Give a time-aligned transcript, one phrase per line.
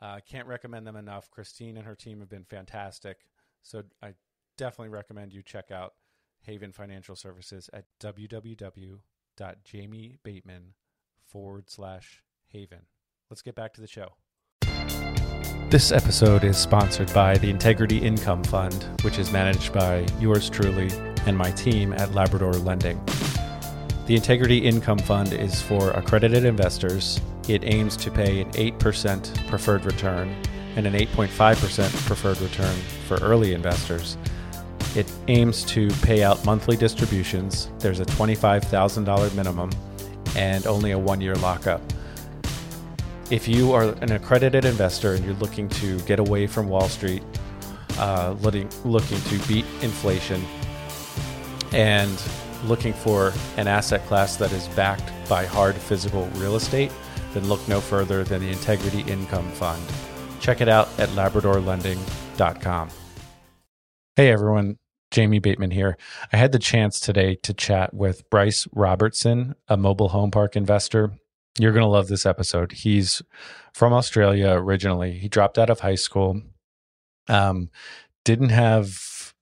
[0.00, 1.30] I uh, can't recommend them enough.
[1.30, 3.18] Christine and her team have been fantastic.
[3.62, 4.14] So I
[4.56, 5.92] definitely recommend you check out
[6.42, 10.62] Haven Financial Services at www.jamiebateman
[11.26, 12.86] forward slash haven.
[13.28, 14.14] Let's get back to the show.
[15.70, 20.90] This episode is sponsored by the Integrity Income Fund, which is managed by yours truly
[21.26, 23.00] and my team at Labrador Lending.
[24.06, 27.20] The Integrity Income Fund is for accredited investors.
[27.50, 30.32] It aims to pay an 8% preferred return
[30.76, 32.76] and an 8.5% preferred return
[33.08, 34.16] for early investors.
[34.94, 37.68] It aims to pay out monthly distributions.
[37.80, 39.70] There's a $25,000 minimum
[40.36, 41.80] and only a one year lockup.
[43.32, 47.24] If you are an accredited investor and you're looking to get away from Wall Street,
[47.98, 50.40] uh, looking, looking to beat inflation,
[51.72, 52.16] and
[52.66, 56.92] looking for an asset class that is backed by hard physical real estate,
[57.32, 59.82] then look no further than the Integrity Income Fund.
[60.40, 62.88] Check it out at labradorlending.com.
[64.16, 64.78] Hey everyone,
[65.10, 65.96] Jamie Bateman here.
[66.32, 71.12] I had the chance today to chat with Bryce Robertson, a mobile home park investor
[71.58, 72.72] you're going to love this episode.
[72.72, 73.22] He's
[73.72, 75.18] from Australia originally.
[75.18, 76.42] He dropped out of high school,
[77.28, 77.70] um,
[78.24, 79.34] didn't have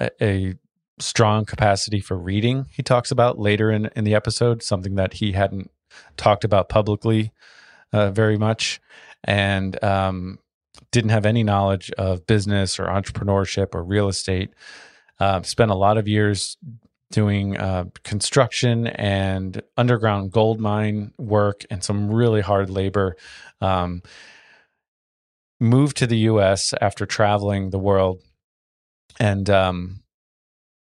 [0.00, 0.54] a, a,
[1.00, 2.66] strong capacity for reading.
[2.70, 5.72] He talks about later in, in the episode, something that he hadn't
[6.16, 7.32] talked about publicly
[7.92, 8.80] uh, very much,
[9.24, 10.38] and um,
[10.90, 14.50] didn't have any knowledge of business or entrepreneurship or real estate.
[15.20, 16.56] Uh, spent a lot of years
[17.10, 23.16] doing uh, construction and underground gold mine work and some really hard labor.
[23.60, 24.02] Um,
[25.60, 26.74] moved to the U.S.
[26.80, 28.20] after traveling the world,
[29.20, 30.02] and um,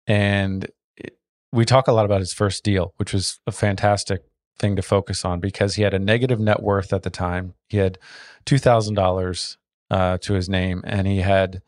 [0.07, 1.17] and it,
[1.51, 4.23] we talk a lot about his first deal, which was a fantastic
[4.59, 7.53] thing to focus on because he had a negative net worth at the time.
[7.69, 7.97] He had
[8.45, 9.57] two thousand uh, dollars
[9.91, 11.61] to his name, and he had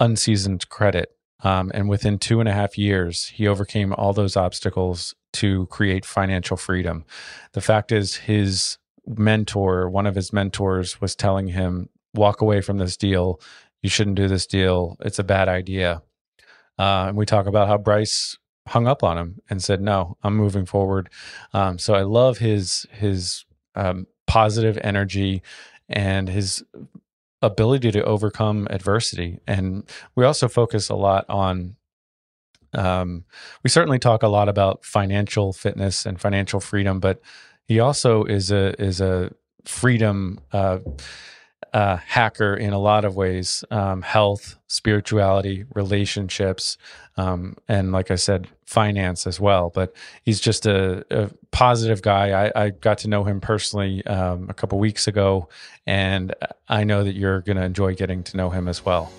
[0.00, 5.14] unseasoned credit um, and within two and a half years, he overcame all those obstacles
[5.34, 7.04] to create financial freedom.
[7.52, 12.78] The fact is, his mentor, one of his mentors, was telling him, walk away from
[12.78, 13.40] this deal.
[13.82, 14.96] You shouldn't do this deal.
[15.00, 16.02] It's a bad idea.
[16.78, 20.36] Uh, and we talk about how Bryce hung up on him and said, "No, I'm
[20.36, 21.10] moving forward."
[21.52, 23.44] Um, so I love his his
[23.74, 25.42] um, positive energy
[25.88, 26.64] and his
[27.42, 29.38] ability to overcome adversity.
[29.46, 29.84] And
[30.14, 31.76] we also focus a lot on
[32.74, 33.24] um,
[33.62, 37.20] we certainly talk a lot about financial fitness and financial freedom, but
[37.66, 39.32] he also is a is a
[39.64, 40.78] freedom uh,
[41.72, 46.76] uh, hacker in a lot of ways um, health, spirituality, relationships,
[47.16, 49.70] um, and like I said, finance as well.
[49.70, 49.94] But
[50.24, 52.46] he's just a, a positive guy.
[52.46, 55.48] I, I, got to know him personally um, a couple weeks ago,
[55.86, 56.34] and
[56.68, 59.10] I know that you're going to enjoy getting to know him as well.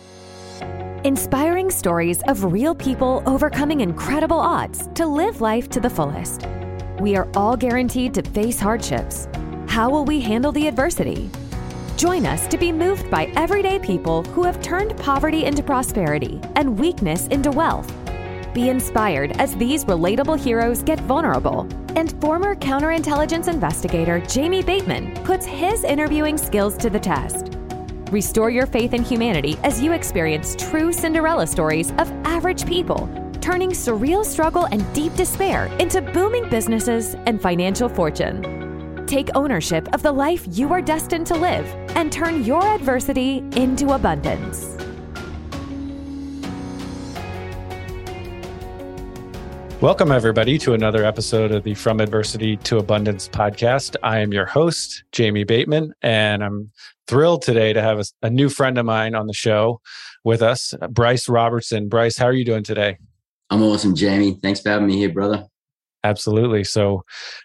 [1.03, 6.45] Inspiring stories of real people overcoming incredible odds to live life to the fullest.
[6.99, 9.27] We are all guaranteed to face hardships.
[9.67, 11.29] How will we handle the adversity?
[11.97, 16.77] Join us to be moved by everyday people who have turned poverty into prosperity and
[16.77, 17.91] weakness into wealth.
[18.53, 21.67] Be inspired as these relatable heroes get vulnerable.
[21.95, 27.57] And former counterintelligence investigator Jamie Bateman puts his interviewing skills to the test.
[28.11, 33.09] Restore your faith in humanity as you experience true Cinderella stories of average people,
[33.41, 38.66] turning surreal struggle and deep despair into booming businesses and financial fortune.
[39.07, 41.65] Take ownership of the life you are destined to live
[41.95, 44.75] and turn your adversity into abundance.
[49.79, 53.95] Welcome, everybody, to another episode of the From Adversity to Abundance podcast.
[54.03, 56.71] I am your host, Jamie Bateman, and I'm
[57.07, 59.79] thrilled today to have a, a, new friend of mine on the show
[60.25, 61.87] with us, Bryce Robertson.
[61.87, 62.97] Bryce, how are you doing today?
[63.49, 64.33] I'm awesome, Jamie.
[64.41, 65.47] Thanks for having me here, brother.
[66.03, 66.63] Absolutely.
[66.63, 67.03] So,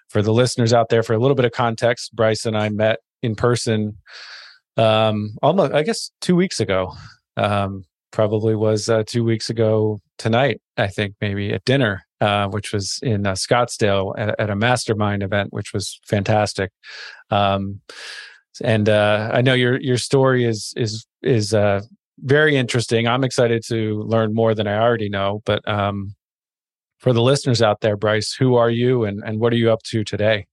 [0.09, 2.99] for the listeners out there, for a little bit of context, Bryce and I met
[3.23, 3.97] in person
[4.77, 6.93] um, almost, I guess, two weeks ago.
[7.37, 12.05] Um, probably was uh, two weeks ago tonight, I think, maybe at dinner.
[12.21, 16.71] Uh, which was in uh, Scottsdale at, at, a mastermind event, which was fantastic.
[17.31, 17.81] Um,
[18.63, 21.81] and uh, I know your your story is is is uh,
[22.21, 23.09] very interesting.
[23.09, 25.43] I'm excited to learn more than I already know.
[25.45, 26.15] But um,
[27.03, 29.83] for the listeners out there, Bryce, who are you and, and what are you up
[29.85, 30.47] to today?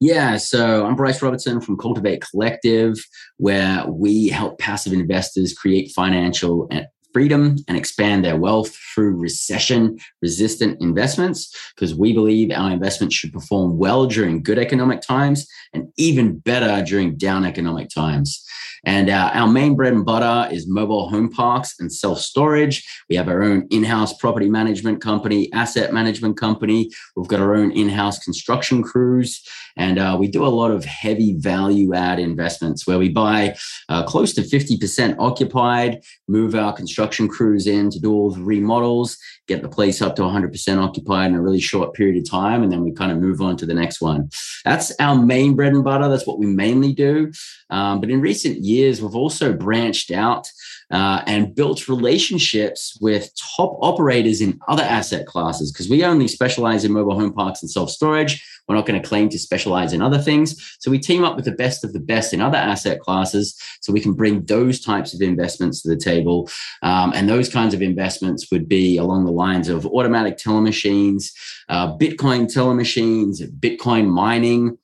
[0.00, 2.96] Yeah, so I'm Bryce Robertson from Cultivate Collective,
[3.38, 6.68] where we help passive investors create financial
[7.16, 13.32] freedom and expand their wealth through recession resistant investments because we believe our investments should
[13.32, 18.46] perform well during good economic times and even better during down economic times.
[18.84, 22.86] And uh, our main bread and butter is mobile home parks and self storage.
[23.08, 26.90] We have our own in house property management company, asset management company.
[27.16, 29.42] We've got our own in house construction crews.
[29.76, 33.56] And uh, we do a lot of heavy value add investments where we buy
[33.88, 39.16] uh, close to 50% occupied, move our construction crews in to do all the remodels,
[39.46, 42.62] get the place up to 100% occupied in a really short period of time.
[42.62, 44.30] And then we kind of move on to the next one.
[44.64, 46.08] That's our main bread and butter.
[46.08, 47.32] That's what we mainly do.
[47.70, 50.48] Um, but in recent years, we've also branched out
[50.90, 56.84] uh, and built relationships with top operators in other asset classes because we only specialize
[56.84, 58.44] in mobile home parks and self storage.
[58.68, 60.76] We're not going to claim to specialize in other things.
[60.80, 63.92] So we team up with the best of the best in other asset classes so
[63.92, 66.48] we can bring those types of investments to the table.
[66.82, 71.32] Um, and those kinds of investments would be along the lines of automatic teller machines,
[71.68, 74.76] uh, Bitcoin teller machines, Bitcoin mining.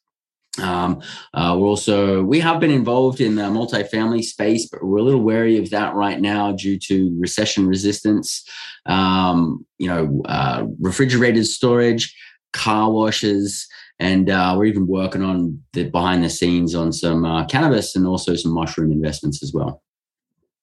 [0.61, 1.01] Um,
[1.33, 5.23] uh, we're also we have been involved in the multifamily space, but we're a little
[5.23, 8.47] wary of that right now due to recession resistance.
[8.85, 12.15] Um, you know, uh, refrigerated storage,
[12.53, 13.67] car washes,
[13.99, 18.07] and uh, we're even working on the behind the scenes on some uh, cannabis and
[18.07, 19.83] also some mushroom investments as well.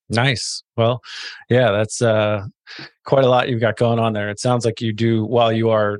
[0.10, 0.64] Nice.
[0.76, 1.02] Well,
[1.50, 2.46] yeah, that's uh,
[3.06, 4.30] quite a lot you've got going on there.
[4.30, 6.00] It sounds like you do while you are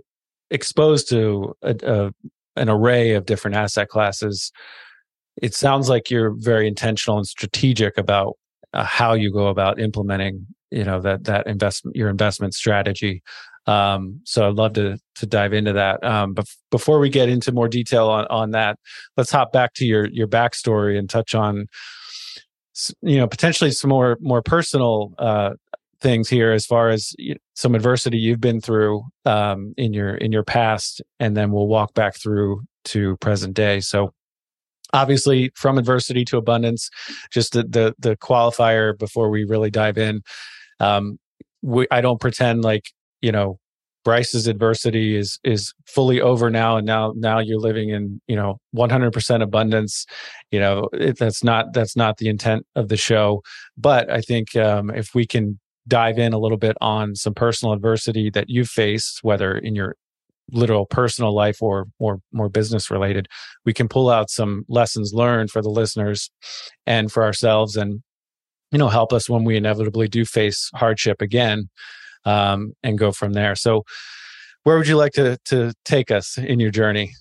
[0.52, 2.14] exposed to a, a
[2.60, 4.52] an array of different asset classes.
[5.42, 8.34] It sounds like you're very intentional and strategic about
[8.74, 13.24] uh, how you go about implementing, you know, that that investment your investment strategy.
[13.66, 16.04] Um, so I'd love to to dive into that.
[16.04, 18.78] Um, but before we get into more detail on on that,
[19.18, 21.68] let's hop back to your your backstory and touch on,
[23.02, 25.52] you know, potentially some more more personal uh,
[26.02, 27.14] things here as far as
[27.56, 31.94] some adversity you've been through um, in your in your past, and then we'll walk
[31.94, 33.80] back through to present day.
[33.80, 34.14] So
[34.94, 36.90] obviously from adversity to abundance
[37.32, 40.22] just the the, the qualifier before we really dive in
[40.80, 41.18] um
[41.62, 42.92] we, i don't pretend like
[43.22, 43.60] you know
[44.04, 48.58] bryce's adversity is is fully over now and now now you're living in you know
[48.76, 50.06] 100% abundance
[50.52, 53.42] you know it, that's not that's not the intent of the show
[53.78, 57.74] but i think um if we can dive in a little bit on some personal
[57.74, 59.96] adversity that you've faced, whether in your
[60.52, 63.28] literal personal life or more more business related
[63.66, 66.32] we can pull out some lessons learned for the listeners
[66.88, 68.02] and for ourselves and
[68.72, 71.70] you know help us when we inevitably do face hardship again
[72.26, 73.56] um, and go from there.
[73.56, 73.84] So
[74.64, 77.14] where would you like to to take us in your journey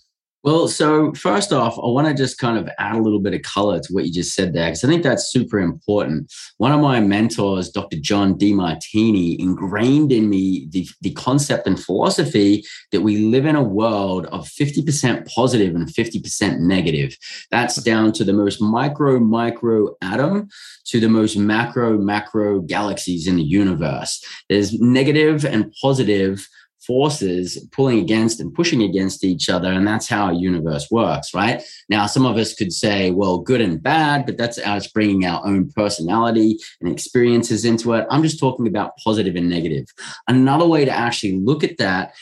[0.44, 3.42] well, so first off, I want to just kind of add a little bit of
[3.42, 6.32] color to what you just said there, because I think that's super important.
[6.58, 7.98] One of my mentors, Dr.
[8.00, 13.62] John Demartini, ingrained in me the, the concept and philosophy that we live in a
[13.62, 17.16] world of 50% positive and 50% negative.
[17.50, 20.48] That's down to the most micro, micro atom
[20.86, 24.24] to the most macro, macro galaxies in the universe.
[24.48, 26.46] There's negative and positive
[26.88, 29.70] forces pulling against and pushing against each other.
[29.70, 31.62] And that's how a universe works, right?
[31.90, 35.46] Now, some of us could say, well, good and bad, but that's us bringing our
[35.46, 38.06] own personality and experiences into it.
[38.10, 39.86] I'm just talking about positive and negative.
[40.26, 42.14] Another way to actually look at that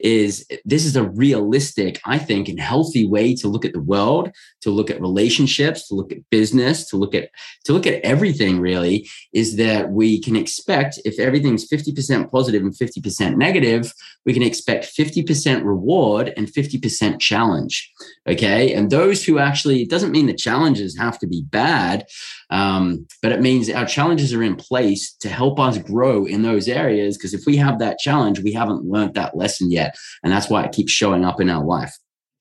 [0.00, 4.30] is this is a realistic, I think, and healthy way to look at the world,
[4.62, 7.30] to look at relationships, to look at business, to look at
[7.64, 12.72] to look at everything really, is that we can expect if everything's 50% positive and
[12.72, 13.92] 50% negative,
[14.24, 17.90] we can expect 50% reward and 50% challenge.
[18.28, 18.72] Okay.
[18.74, 22.06] And those who actually, it doesn't mean the challenges have to be bad.
[22.50, 26.68] Um, but it means our challenges are in place to help us grow in those
[26.68, 27.16] areas.
[27.16, 29.96] Because if we have that challenge, we haven't learned that lesson yet.
[30.22, 31.94] And that's why it keeps showing up in our life.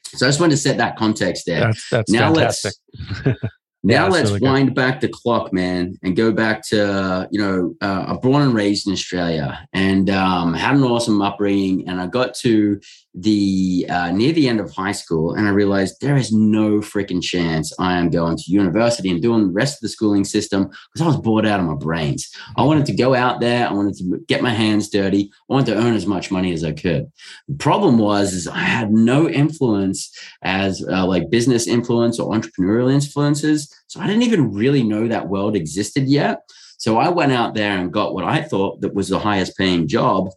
[0.05, 1.59] So I just wanted to set that context there.
[1.59, 2.73] That's, that's now fantastic.
[3.25, 3.39] let's
[3.83, 7.75] Now yeah, let's really wind back the clock, man, and go back to you know
[7.79, 11.87] uh, I'm born and raised in Australia and um, had an awesome upbringing.
[11.87, 12.81] And I got to
[13.13, 17.21] the uh, near the end of high school, and I realized there is no freaking
[17.21, 21.01] chance I am going to university and doing the rest of the schooling system because
[21.01, 22.29] I was bored out of my brains.
[22.57, 23.67] I wanted to go out there.
[23.67, 25.31] I wanted to get my hands dirty.
[25.49, 27.11] I wanted to earn as much money as I could.
[27.47, 30.11] The problem was is I had no influence
[30.43, 35.29] as uh, like business influence or entrepreneurial influences so I didn't even really know that
[35.29, 36.41] world existed yet.
[36.77, 39.87] So I went out there and got what I thought that was the highest paying
[39.87, 40.29] job.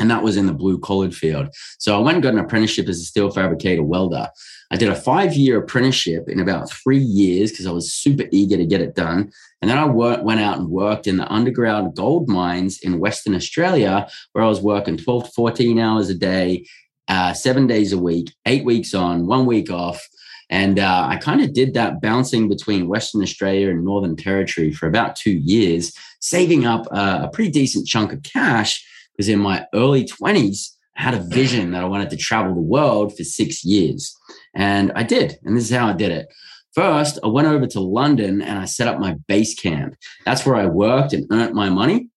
[0.00, 1.54] And that was in the blue collar field.
[1.78, 4.28] So I went and got an apprenticeship as a steel fabricator welder.
[4.70, 8.56] I did a five year apprenticeship in about three years because I was super eager
[8.56, 9.30] to get it done.
[9.60, 13.34] And then I worked, went out and worked in the underground gold mines in Western
[13.34, 16.66] Australia, where I was working 12 to 14 hours a day,
[17.08, 20.08] uh, seven days a week, eight weeks on, one week off.
[20.48, 24.86] And uh, I kind of did that bouncing between Western Australia and Northern Territory for
[24.86, 29.66] about two years, saving up uh, a pretty decent chunk of cash because in my
[29.74, 33.64] early 20s, I had a vision that I wanted to travel the world for six
[33.64, 34.14] years.
[34.54, 35.38] And I did.
[35.44, 36.28] And this is how I did it.
[36.74, 39.96] First, I went over to London and I set up my base camp.
[40.24, 42.08] That's where I worked and earned my money.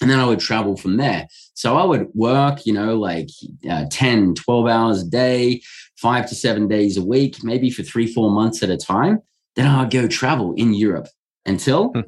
[0.00, 1.28] And then I would travel from there.
[1.54, 3.28] So I would work, you know, like
[3.70, 5.62] uh, 10, 12 hours a day,
[5.96, 9.20] five to seven days a week, maybe for three, four months at a time.
[9.54, 11.06] Then I would go travel in Europe
[11.46, 12.00] until hmm.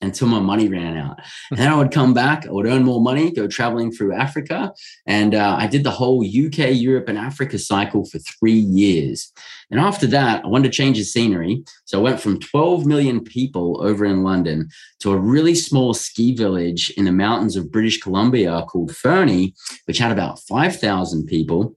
[0.00, 1.18] Until my money ran out.
[1.50, 4.72] And then I would come back, I would earn more money, go traveling through Africa.
[5.06, 9.32] And uh, I did the whole UK, Europe, and Africa cycle for three years.
[9.70, 11.64] And after that, I wanted to change the scenery.
[11.84, 14.68] So I went from 12 million people over in London
[15.00, 19.54] to a really small ski village in the mountains of British Columbia called Fernie,
[19.86, 21.76] which had about 5,000 people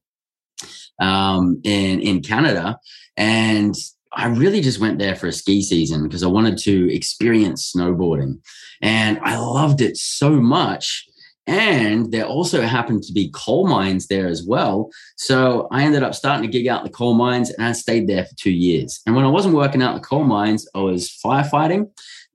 [1.02, 2.78] um, in in Canada,
[3.18, 3.76] and
[4.14, 8.40] I really just went there for a ski season because I wanted to experience snowboarding,
[8.82, 11.06] and I loved it so much.
[11.48, 14.90] And there also happened to be coal mines there as well.
[15.18, 18.24] So I ended up starting to gig out the coal mines and I stayed there
[18.24, 19.02] for two years.
[19.06, 21.90] And when I wasn't working out the coal mines, I was firefighting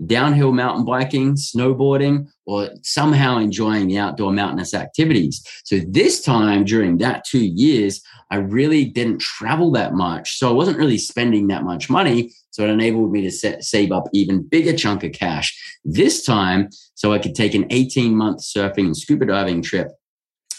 [0.05, 5.45] downhill mountain biking, snowboarding, or somehow enjoying the outdoor mountainous activities.
[5.65, 8.01] So this time during that two years,
[8.31, 10.39] I really didn't travel that much.
[10.39, 12.33] So I wasn't really spending that much money.
[12.51, 16.69] So it enabled me to set, save up even bigger chunk of cash this time
[16.95, 19.89] so I could take an 18 month surfing and scuba diving trip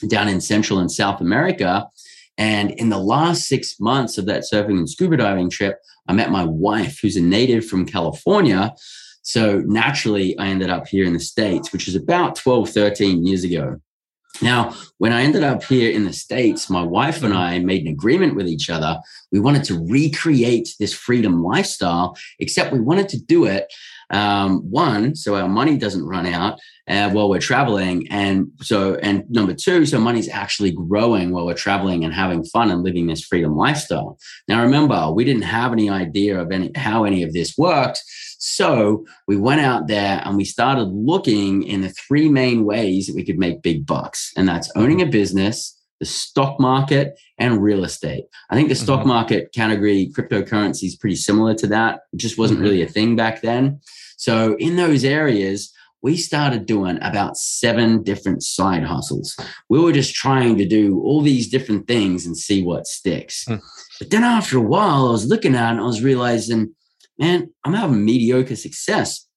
[0.09, 1.87] down in Central and South America.
[2.37, 6.31] And in the last six months of that surfing and scuba diving trip, I met
[6.31, 8.73] my wife, who's a native from California.
[9.27, 13.43] So naturally, I ended up here in the States, which is about 12, 13 years
[13.43, 13.81] ago.
[14.41, 17.91] Now, when I ended up here in the States, my wife and I made an
[17.91, 18.97] agreement with each other.
[19.33, 23.67] We wanted to recreate this freedom lifestyle, except we wanted to do it
[24.11, 29.29] um, one, so our money doesn't run out uh, while we're traveling, and so and
[29.29, 33.23] number two, so money's actually growing while we're traveling and having fun and living this
[33.23, 34.17] freedom lifestyle.
[34.47, 38.03] Now, remember, we didn't have any idea of any how any of this worked,
[38.39, 43.15] so we went out there and we started looking in the three main ways that
[43.15, 47.83] we could make big bucks, and that's owning a business the stock market and real
[47.83, 48.25] estate.
[48.49, 49.09] I think the stock mm-hmm.
[49.09, 52.01] market category, cryptocurrency is pretty similar to that.
[52.13, 52.65] It just wasn't mm-hmm.
[52.65, 53.79] really a thing back then.
[54.17, 59.35] So in those areas, we started doing about seven different side hustles.
[59.69, 63.45] We were just trying to do all these different things and see what sticks.
[63.45, 63.61] Mm.
[63.99, 66.75] But then after a while, I was looking at it and I was realizing,
[67.17, 69.27] man, I'm having mediocre success.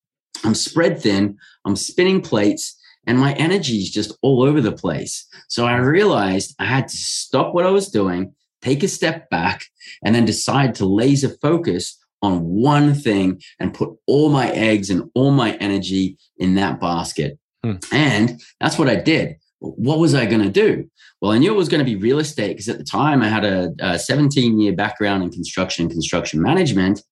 [0.45, 1.39] I'm spread thin.
[1.65, 5.27] I'm spinning plates and my energy is just all over the place.
[5.49, 9.65] So I realized I had to stop what I was doing, take a step back,
[10.05, 15.11] and then decide to laser focus on one thing and put all my eggs and
[15.15, 17.39] all my energy in that basket.
[17.65, 17.77] Hmm.
[17.93, 19.37] And that's what I did.
[19.59, 20.91] What was I going to do?
[21.21, 23.29] Well, I knew it was going to be real estate because at the time I
[23.29, 27.03] had a, a 17 year background in construction and construction management.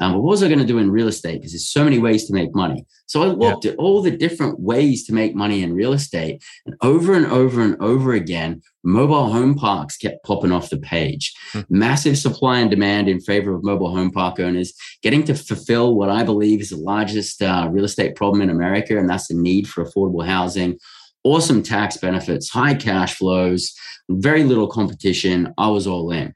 [0.00, 1.40] Um, but what was I going to do in real estate?
[1.40, 2.84] Because there's so many ways to make money.
[3.06, 3.72] So I looked yeah.
[3.72, 6.42] at all the different ways to make money in real estate.
[6.66, 11.32] And over and over and over again, mobile home parks kept popping off the page.
[11.52, 11.60] Hmm.
[11.68, 14.72] Massive supply and demand in favor of mobile home park owners,
[15.02, 18.98] getting to fulfill what I believe is the largest uh, real estate problem in America.
[18.98, 20.78] And that's the need for affordable housing.
[21.22, 23.74] Awesome tax benefits, high cash flows,
[24.10, 25.54] very little competition.
[25.56, 26.34] I was all in.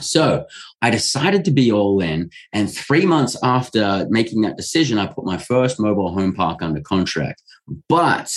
[0.00, 0.46] So
[0.82, 2.30] I decided to be all in.
[2.52, 6.80] And three months after making that decision, I put my first mobile home park under
[6.80, 7.42] contract.
[7.88, 8.32] But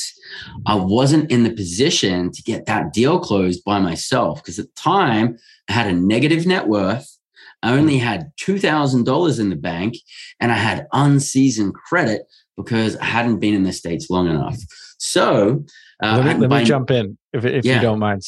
[0.65, 4.81] I wasn't in the position to get that deal closed by myself because at the
[4.81, 5.37] time
[5.69, 7.15] I had a negative net worth.
[7.61, 9.95] I only had $2,000 in the bank
[10.39, 12.21] and I had unseasoned credit
[12.55, 14.57] because I hadn't been in the States long enough.
[14.97, 15.65] So
[16.01, 17.75] uh, let me, let me jump in if, if yeah.
[17.75, 18.21] you don't mind.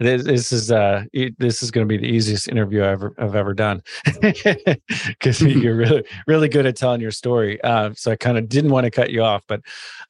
[0.00, 1.04] This, this is uh
[1.38, 3.80] this is going to be the easiest interview I've ever I've ever done
[4.20, 7.62] because you're really really good at telling your story.
[7.62, 9.60] Uh, so I kind of didn't want to cut you off, but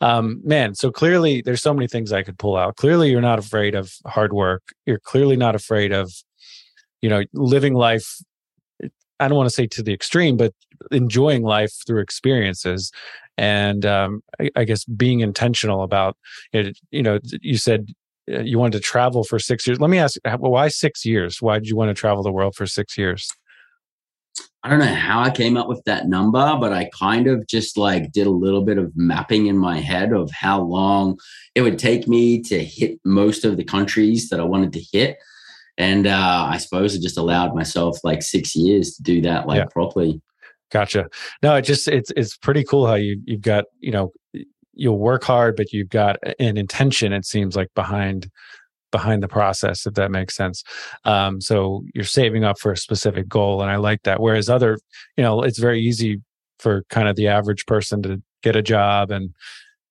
[0.01, 2.77] um, man, so clearly there's so many things I could pull out.
[2.77, 4.63] Clearly, you're not afraid of hard work.
[4.87, 6.13] You're clearly not afraid of
[7.03, 8.23] you know living life.
[9.21, 10.55] I don't want to say to the extreme, but
[10.93, 12.91] enjoying life through experiences
[13.37, 16.17] and um, I, I, guess being intentional about
[16.53, 16.79] it.
[16.91, 17.89] You know, you said
[18.27, 19.81] you wanted to travel for six years.
[19.81, 21.43] Let me ask, why six years?
[21.43, 23.31] Why did you want to travel the world for six years?
[24.63, 27.77] I don't know how I came up with that number, but I kind of just
[27.77, 31.19] like did a little bit of mapping in my head of how long
[31.55, 35.19] it would take me to hit most of the countries that I wanted to hit.
[35.77, 39.59] And uh, I suppose it just allowed myself like six years to do that like
[39.59, 39.67] yeah.
[39.67, 40.23] properly.
[40.71, 41.09] Gotcha.
[41.43, 44.13] No, it just it's it's pretty cool how you you've got you know
[44.77, 47.13] you'll work hard, but you've got an intention.
[47.13, 48.31] It seems like behind
[48.91, 50.63] behind the process, if that makes sense.
[51.05, 54.21] Um, so you're saving up for a specific goal, and I like that.
[54.21, 54.79] Whereas other,
[55.17, 56.21] you know, it's very easy
[56.61, 59.31] for kind of the average person to get a job and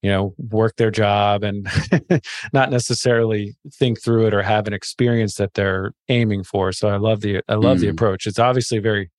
[0.02, 1.68] you know work their job and
[2.54, 6.98] not necessarily think through it or have an experience that they're aiming for so i
[6.98, 7.82] love the i love mm.
[7.82, 9.10] the approach it's obviously very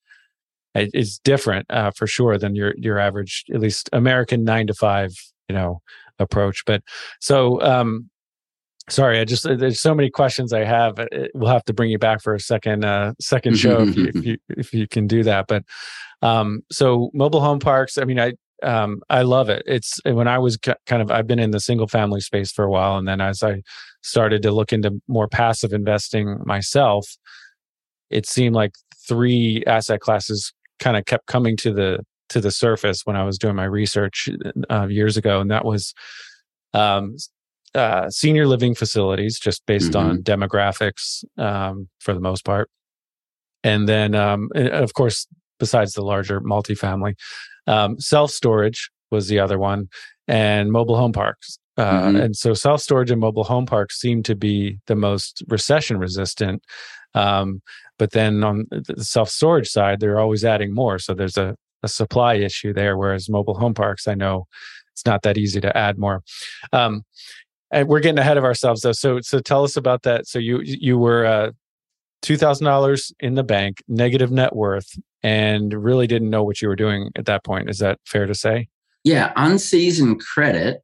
[0.74, 5.12] it's different uh, for sure than your your average, at least American nine to five,
[5.48, 5.80] you know,
[6.18, 6.64] approach.
[6.66, 6.82] But
[7.20, 8.10] so, um,
[8.88, 10.98] sorry, I just there's so many questions I have.
[10.98, 14.06] Uh, we'll have to bring you back for a second uh, second show if, you,
[14.14, 15.46] if you if you can do that.
[15.48, 15.64] But
[16.22, 17.98] um, so mobile home parks.
[17.98, 18.32] I mean, I
[18.62, 19.62] um, I love it.
[19.66, 22.70] It's when I was kind of I've been in the single family space for a
[22.70, 23.62] while, and then as I
[24.02, 27.06] started to look into more passive investing myself,
[28.10, 28.72] it seemed like
[29.06, 33.38] three asset classes kind of kept coming to the to the surface when I was
[33.38, 34.28] doing my research
[34.70, 35.94] uh, years ago, and that was
[36.72, 37.16] um,
[37.74, 40.10] uh, senior living facilities, just based mm-hmm.
[40.10, 42.70] on demographics um, for the most part,
[43.62, 45.26] and then um, and of course,
[45.58, 47.14] besides the larger multifamily,
[47.66, 49.88] um, self storage was the other one,
[50.28, 51.58] and mobile home parks.
[51.76, 52.16] Uh, mm-hmm.
[52.16, 56.62] And so, self storage and mobile home parks seem to be the most recession resistant.
[57.14, 57.62] Um,
[57.98, 60.98] but then on the self storage side, they're always adding more.
[60.98, 62.96] So there's a, a supply issue there.
[62.96, 64.46] Whereas mobile home parks, I know
[64.92, 66.22] it's not that easy to add more.
[66.72, 67.04] Um,
[67.70, 68.92] and we're getting ahead of ourselves though.
[68.92, 70.26] So so tell us about that.
[70.26, 71.50] So you you were uh,
[72.22, 74.88] two thousand dollars in the bank, negative net worth,
[75.22, 77.68] and really didn't know what you were doing at that point.
[77.68, 78.68] Is that fair to say?
[79.02, 80.82] Yeah, unseasoned credit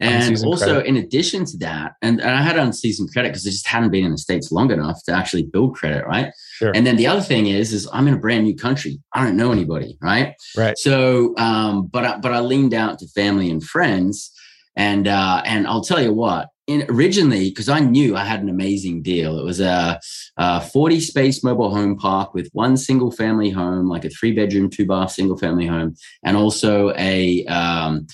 [0.00, 0.86] and also, credit.
[0.86, 4.04] in addition to that, and, and I had unseasoned credit because I just hadn't been
[4.04, 6.32] in the States long enough to actually build credit, right?
[6.54, 6.72] Sure.
[6.74, 8.98] And then the other thing is, is I'm in a brand new country.
[9.12, 10.34] I don't know anybody, right?
[10.56, 10.78] Right.
[10.78, 14.32] So, um, but I, but I leaned out to family and friends,
[14.74, 16.48] and uh, and I'll tell you what.
[16.66, 19.40] In, originally, because I knew I had an amazing deal.
[19.40, 19.98] It was a,
[20.36, 24.70] a 40 space mobile home park with one single family home, like a three bedroom,
[24.70, 28.06] two bath single family home, and also a um,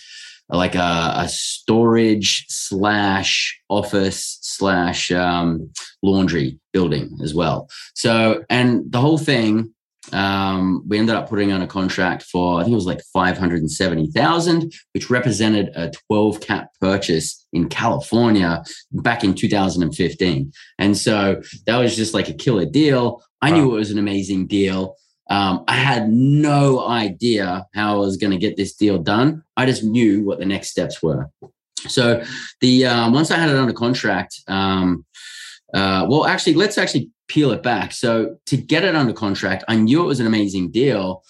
[0.49, 5.71] like a, a storage slash office slash um,
[6.03, 7.69] laundry building as well.
[7.95, 9.73] So, and the whole thing,
[10.13, 13.37] um, we ended up putting on a contract for I think it was like five
[13.37, 19.49] hundred and seventy thousand, which represented a twelve cap purchase in California back in two
[19.49, 20.53] thousand and fifteen.
[20.79, 23.21] And so that was just like a killer deal.
[23.43, 23.57] I wow.
[23.57, 24.95] knew it was an amazing deal.
[25.29, 29.43] Um, I had no idea how I was going to get this deal done.
[29.57, 31.31] I just knew what the next steps were.
[31.89, 32.23] So
[32.61, 35.05] the um, once I had it under contract, um,
[35.75, 37.93] uh, well, actually, let's actually peel it back.
[37.93, 41.23] So to get it under contract, I knew it was an amazing deal.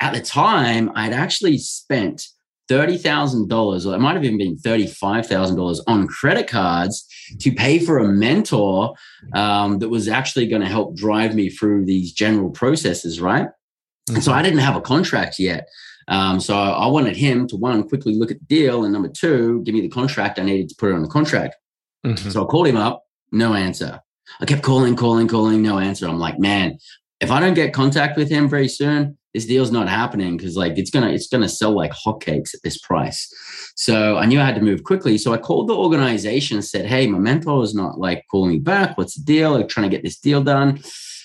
[0.00, 2.26] At the time, I'd actually spent
[2.70, 7.06] $30,000, or it might have even been $35,000 on credit cards
[7.40, 8.94] to pay for a mentor
[9.34, 13.46] um, that was actually going to help drive me through these general processes, right?
[13.46, 14.14] Mm-hmm.
[14.14, 14.38] And so mm-hmm.
[14.38, 15.68] I didn't have a contract yet.
[16.08, 19.62] Um, so I wanted him to one, quickly look at the deal, and number two,
[19.64, 21.56] give me the contract I needed to put it on the contract.
[22.04, 22.30] Mm-hmm.
[22.30, 24.00] So I called him up, no answer.
[24.40, 26.08] I kept calling, calling, calling, no answer.
[26.08, 26.78] I'm like, man,
[27.20, 30.76] if I don't get contact with him very soon, this deal's not happening because like
[30.76, 33.32] it's gonna it's gonna sell like hotcakes at this price.
[33.76, 35.16] So I knew I had to move quickly.
[35.16, 38.58] So I called the organization and said, Hey, my mentor is not like calling me
[38.58, 38.98] back.
[38.98, 39.52] What's the deal?
[39.52, 40.80] Like trying to get this deal done.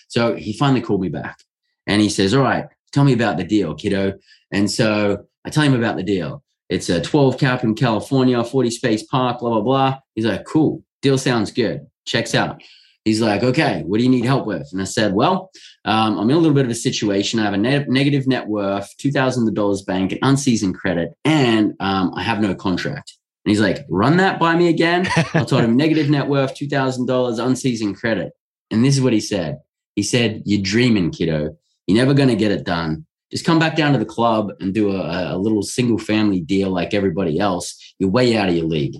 [0.08, 1.38] So he finally called me back
[1.86, 4.13] and he says, All right, tell me about the deal, kiddo.
[4.52, 6.43] And so I tell him about the deal.
[6.70, 10.00] It's a 12 cap in California, 40 space park, blah, blah, blah.
[10.15, 11.88] He's like, Cool, deal sounds good.
[12.06, 12.62] Checks out.
[13.08, 14.67] He's like, Okay, what do you need help with?
[14.72, 15.50] And I said, Well,
[15.86, 17.39] um, I'm in a little bit of a situation.
[17.39, 22.24] I have a ne- negative net worth, $2,000 bank, an unseasoned credit, and um, I
[22.24, 23.13] have no contract.
[23.46, 25.08] And he's like, run that by me again.
[25.34, 28.34] I told him negative net worth, $2,000, unseasoned credit.
[28.70, 29.60] And this is what he said.
[29.96, 31.56] He said, You're dreaming, kiddo.
[31.88, 33.06] You're never going to get it done.
[33.32, 36.70] Just come back down to the club and do a, a, little single family deal
[36.70, 37.96] like everybody else.
[38.00, 38.98] You're way out of your league.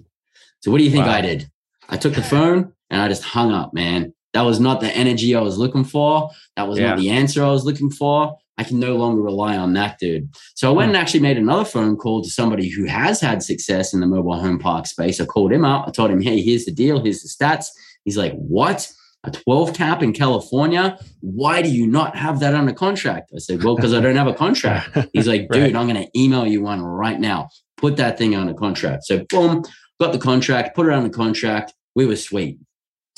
[0.62, 1.14] So, what do you think wow.
[1.16, 1.52] I did?
[1.90, 4.14] I took the phone and I just hung up, man.
[4.34, 6.30] That was not the energy I was looking for.
[6.56, 6.90] That was yeah.
[6.90, 8.38] not the answer I was looking for.
[8.58, 10.30] I can no longer rely on that dude.
[10.56, 11.02] So I went and hmm.
[11.02, 14.60] actually made another phone call to somebody who has had success in the mobile home
[14.60, 15.22] park space.
[15.22, 15.88] I called him up.
[15.88, 17.04] I told him, hey, here's the deal.
[17.04, 17.68] Here's the stats.
[18.04, 18.92] He's like, what?
[19.24, 20.98] A 12 cap in California?
[21.22, 23.32] Why do you not have that under contract?
[23.36, 24.98] I said, well, because I don't have a contract.
[25.14, 25.76] He's like, dude, right.
[25.76, 27.50] I'm going to email you one right now.
[27.78, 29.04] Put that thing under contract.
[29.06, 29.64] So boom,
[30.00, 31.74] got the contract, put it on the contract.
[31.96, 32.60] We were sweet.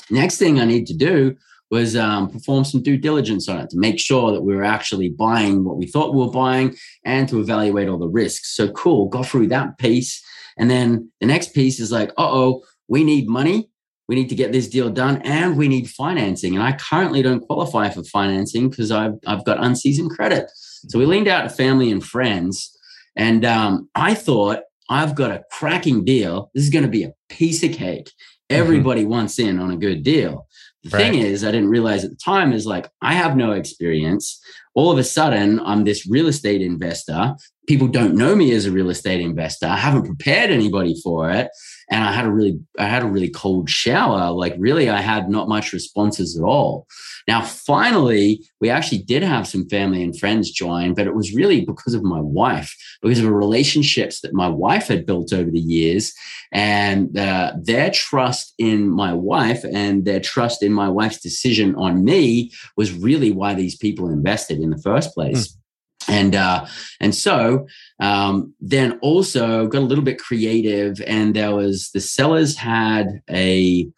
[0.10, 1.36] Next thing I need to do
[1.72, 5.10] was um, perform some due diligence on it to make sure that we were actually
[5.10, 8.56] buying what we thought we were buying and to evaluate all the risks.
[8.56, 10.24] So cool, got through that piece.
[10.58, 13.70] And then the next piece is like, uh oh, we need money.
[14.08, 16.56] We need to get this deal done and we need financing.
[16.56, 20.50] And I currently don't qualify for financing because I've, I've got unseasoned credit.
[20.56, 22.76] So we leaned out to family and friends.
[23.16, 26.50] And um, I thought, I've got a cracking deal.
[26.56, 28.12] This is going to be a piece of cake.
[28.50, 28.62] Mm-hmm.
[28.62, 29.12] Everybody mm-hmm.
[29.12, 30.48] wants in on a good deal.
[30.84, 31.12] The right.
[31.12, 34.40] thing is, I didn't realize at the time is like, I have no experience.
[34.76, 37.36] All of a sudden, I'm this real estate investor.
[37.68, 39.68] People don't know me as a real estate investor.
[39.68, 41.50] I haven't prepared anybody for it
[41.92, 44.32] and I had a really I had a really cold shower.
[44.32, 46.88] Like really, I had not much responses at all.
[47.28, 51.66] Now, finally, we actually did have some family and friends join, but it was really
[51.66, 55.60] because of my wife, because of the relationships that my wife had built over the
[55.60, 56.14] years,
[56.52, 62.04] and uh, their trust in my wife and their trust in my wife's decision on
[62.04, 65.48] me was really why these people invested in the first place.
[65.48, 65.59] Mm
[66.08, 66.66] and uh,
[67.00, 67.68] and so
[68.00, 73.90] um, then also got a little bit creative, and there was the sellers had a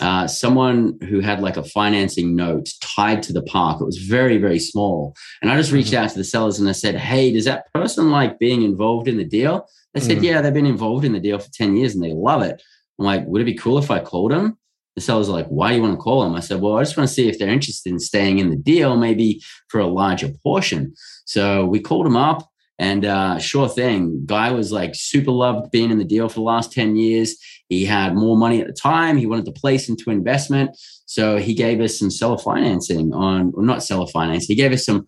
[0.00, 3.80] uh, someone who had like a financing note tied to the park.
[3.80, 6.04] It was very very small, and I just reached mm-hmm.
[6.04, 9.16] out to the sellers and I said, "Hey, does that person like being involved in
[9.16, 10.24] the deal?" They said, mm-hmm.
[10.24, 12.62] "Yeah, they've been involved in the deal for ten years and they love it."
[12.98, 14.58] I'm like, "Would it be cool if I called them?"
[14.96, 16.34] The sellers are like, why do you want to call them?
[16.34, 18.56] I said, well, I just want to see if they're interested in staying in the
[18.56, 20.94] deal, maybe for a larger portion.
[21.26, 24.24] So we called him up and uh, sure thing.
[24.24, 27.36] Guy was like super loved being in the deal for the last 10 years.
[27.68, 29.18] He had more money at the time.
[29.18, 30.70] He wanted to place into investment.
[31.04, 34.46] So he gave us some seller financing on, or not seller finance.
[34.46, 35.06] He gave us some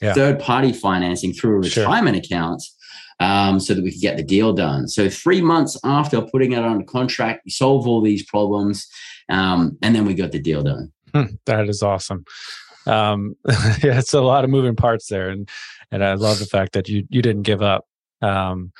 [0.00, 0.14] yeah.
[0.14, 2.38] third party financing through a retirement sure.
[2.38, 2.62] account
[3.20, 4.88] um, so that we could get the deal done.
[4.88, 8.86] So three months after putting it on contract, we solve all these problems.
[9.28, 10.92] Um, and then we got the deal done.
[11.12, 12.24] Hmm, that is awesome.
[12.86, 13.34] Um,
[13.82, 15.48] yeah, it's a lot of moving parts there, and
[15.90, 17.86] and I love the fact that you you didn't give up.
[18.22, 18.72] Um,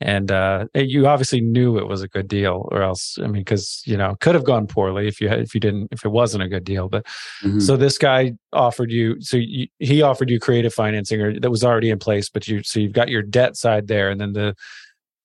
[0.00, 3.82] and uh, you obviously knew it was a good deal, or else, I mean, because
[3.84, 6.44] you know, could have gone poorly if you had, if you didn't, if it wasn't
[6.44, 6.88] a good deal.
[6.88, 7.04] But
[7.42, 7.58] mm-hmm.
[7.58, 11.64] so this guy offered you, so you, he offered you creative financing, or that was
[11.64, 14.54] already in place, but you, so you've got your debt side there, and then the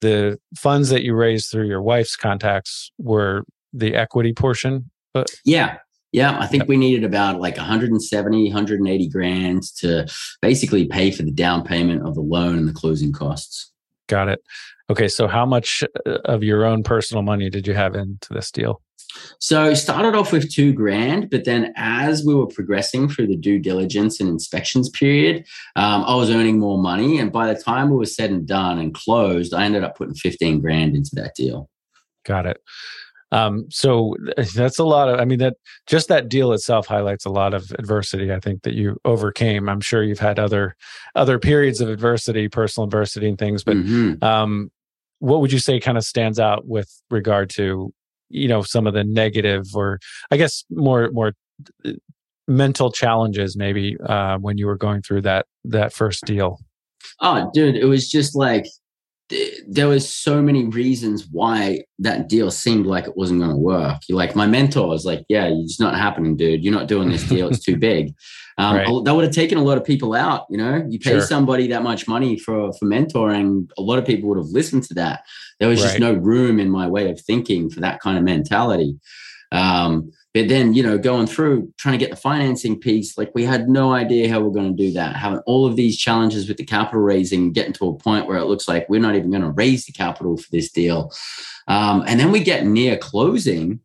[0.01, 5.77] the funds that you raised through your wife's contacts were the equity portion but yeah
[6.11, 10.07] yeah i think we needed about like 170 180 grand to
[10.41, 13.71] basically pay for the down payment of the loan and the closing costs
[14.07, 14.39] got it
[14.89, 18.51] okay so how much uh, of your own personal money did you have into this
[18.51, 18.81] deal
[19.39, 23.59] so started off with two grand, but then as we were progressing through the due
[23.59, 27.19] diligence and inspections period, um, I was earning more money.
[27.19, 30.15] And by the time it was said and done and closed, I ended up putting
[30.15, 31.69] 15 grand into that deal.
[32.25, 32.57] Got it.
[33.33, 34.15] Um, so
[34.55, 35.55] that's a lot of, I mean, that
[35.87, 38.31] just that deal itself highlights a lot of adversity.
[38.31, 39.67] I think that you overcame.
[39.67, 40.75] I'm sure you've had other
[41.15, 43.63] other periods of adversity, personal adversity, and things.
[43.63, 44.23] But mm-hmm.
[44.23, 44.71] um,
[45.17, 47.91] what would you say kind of stands out with regard to
[48.29, 51.33] you know some of the negative, or I guess more more
[51.85, 51.91] uh,
[52.47, 56.59] mental challenges maybe uh, when you were going through that that first deal?
[57.19, 58.65] Oh, dude, it was just like
[59.67, 64.01] there was so many reasons why that deal seemed like it wasn't going to work.
[64.09, 66.63] Like, my mentor was like, yeah, it's not happening, dude.
[66.63, 67.47] You're not doing this deal.
[67.47, 68.13] It's too big.
[68.57, 69.05] Um, right.
[69.05, 70.45] That would have taken a lot of people out.
[70.49, 71.21] You know, you pay sure.
[71.21, 73.69] somebody that much money for, for mentoring.
[73.77, 75.23] A lot of people would have listened to that.
[75.59, 75.87] There was right.
[75.87, 78.99] just no room in my way of thinking for that kind of mentality.
[79.51, 83.45] Um, but then, you know, going through trying to get the financing piece, like we
[83.45, 85.15] had no idea how we're going to do that.
[85.15, 88.45] Having all of these challenges with the capital raising, getting to a point where it
[88.45, 91.11] looks like we're not even going to raise the capital for this deal.
[91.67, 93.79] Um, and then we get near closing.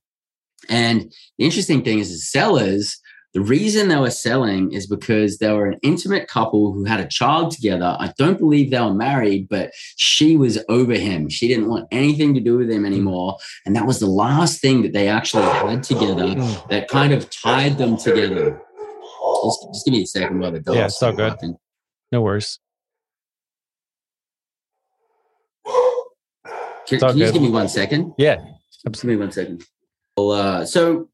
[0.70, 2.98] And the interesting thing is, the sellers,
[3.38, 7.06] the reason they were selling is because they were an intimate couple who had a
[7.06, 7.96] child together.
[8.00, 11.28] I don't believe they were married, but she was over him.
[11.28, 13.36] She didn't want anything to do with him anymore.
[13.64, 16.34] And that was the last thing that they actually had together
[16.68, 18.60] that kind of tied them together.
[19.44, 20.74] Just, just give me a second while the dog.
[20.74, 21.36] Yeah, it's all good.
[22.10, 22.58] No worries.
[26.88, 28.14] Can, can you just give me one second?
[28.18, 28.38] Yeah.
[28.84, 28.90] Absolutely.
[28.90, 29.64] give me one second.
[30.16, 31.08] Well, uh, so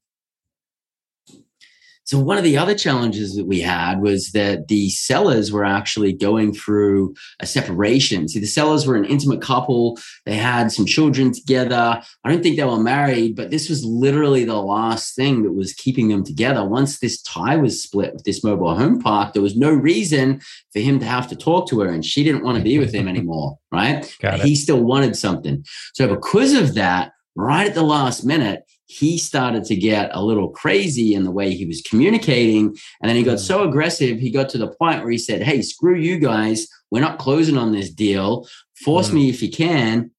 [2.05, 6.13] so one of the other challenges that we had was that the sellers were actually
[6.13, 8.27] going through a separation.
[8.27, 9.97] See, the sellers were an intimate couple.
[10.25, 12.01] They had some children together.
[12.23, 15.73] I don't think they were married, but this was literally the last thing that was
[15.73, 16.63] keeping them together.
[16.63, 20.41] Once this tie was split with this mobile home park, there was no reason
[20.73, 22.93] for him to have to talk to her, and she didn't want to be with
[22.93, 24.15] him anymore, right?
[24.43, 25.65] He still wanted something.
[25.95, 30.49] So because of that, right at the last minute, he started to get a little
[30.49, 32.75] crazy in the way he was communicating.
[33.01, 33.47] And then he got mm.
[33.47, 36.67] so aggressive, he got to the point where he said, Hey, screw you guys.
[36.91, 38.47] We're not closing on this deal.
[38.83, 39.15] Force mm.
[39.15, 40.11] me if you can.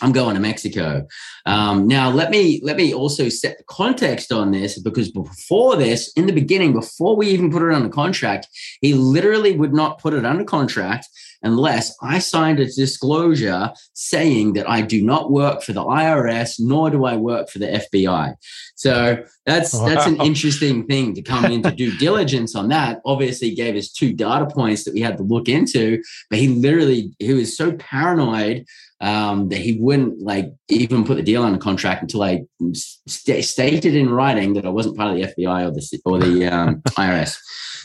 [0.00, 1.06] I'm going to Mexico.
[1.44, 6.12] Um, now, let me let me also set the context on this because before this,
[6.12, 8.46] in the beginning, before we even put it under contract,
[8.80, 11.08] he literally would not put it under contract
[11.42, 16.90] unless I signed a disclosure saying that I do not work for the IRS, nor
[16.90, 18.34] do I work for the FBI.
[18.74, 19.88] So that's wow.
[19.88, 23.00] that's an interesting thing to come into due diligence on that.
[23.04, 27.12] Obviously, gave us two data points that we had to look into, but he literally
[27.18, 28.66] he was so paranoid
[29.00, 33.44] um, that he wouldn't like even put the deal on the contract until I st-
[33.44, 36.82] stated in writing that I wasn't part of the FBI or the or the um,
[36.96, 37.38] IRS.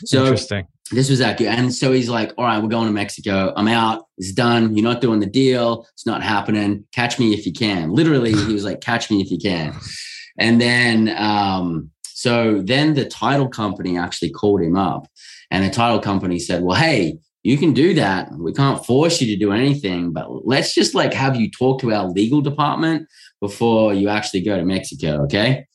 [0.04, 1.46] So interesting this was that good.
[1.46, 3.52] And so he's like, all right, we're going to Mexico.
[3.56, 4.06] I'm out.
[4.18, 4.76] It's done.
[4.76, 5.86] You're not doing the deal.
[5.94, 6.84] It's not happening.
[6.92, 7.90] Catch me if you can.
[7.90, 9.74] Literally, he was like, catch me if you can.
[10.38, 15.06] And then, um, so then the title company actually called him up
[15.50, 18.32] and the title company said, well, hey, you can do that.
[18.32, 21.92] We can't force you to do anything, but let's just like have you talk to
[21.92, 23.06] our legal department
[23.40, 25.22] before you actually go to Mexico.
[25.24, 25.66] Okay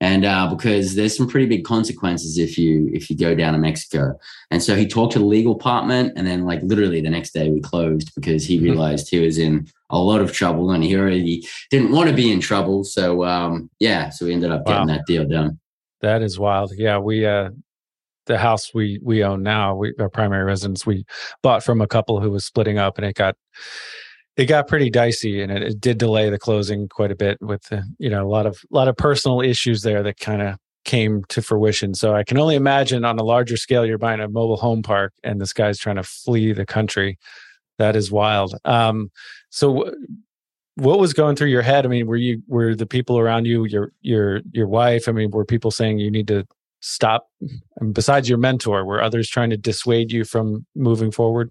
[0.00, 3.58] and uh, because there's some pretty big consequences if you if you go down to
[3.58, 4.18] Mexico.
[4.50, 7.50] And so he talked to the legal department, and then like literally the next day
[7.50, 8.66] we closed because he mm-hmm.
[8.66, 12.30] realized he was in a lot of trouble and he already didn't want to be
[12.30, 12.84] in trouble.
[12.84, 14.94] So um, yeah, so we ended up getting wow.
[14.94, 15.58] that deal done.
[16.00, 16.72] That is wild.
[16.76, 17.50] Yeah, we uh,
[18.28, 21.04] the house we we own now, we our primary residence, we
[21.42, 23.34] bought from a couple who was splitting up, and it got
[24.38, 27.60] it got pretty dicey and it, it, did delay the closing quite a bit with
[27.64, 30.56] the, you know a lot of a lot of personal issues there that kind of
[30.84, 31.92] came to fruition.
[31.92, 35.12] So i can only imagine on a larger scale you're buying a mobile home park
[35.22, 37.18] and this guy's trying to flee the country.
[37.78, 38.54] That is wild.
[38.64, 39.10] Um,
[39.50, 39.92] so
[40.76, 41.84] what was going through your head?
[41.84, 45.08] I mean were you were the people around you your your your wife?
[45.08, 46.46] I mean were people saying you need to
[46.80, 47.28] stop
[47.92, 51.50] besides your mentor were others trying to dissuade you from moving forward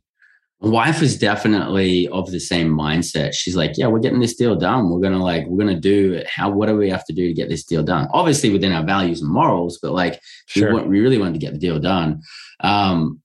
[0.60, 3.34] wife is definitely of the same mindset.
[3.34, 4.90] She's like, yeah, we're getting this deal done.
[4.90, 6.28] We're gonna like, we're gonna do it.
[6.28, 6.50] How?
[6.50, 8.08] What do we have to do to get this deal done?
[8.12, 10.70] Obviously within our values and morals, but like, sure.
[10.70, 12.22] we, want, we really wanted to get the deal done.
[12.62, 13.22] Um,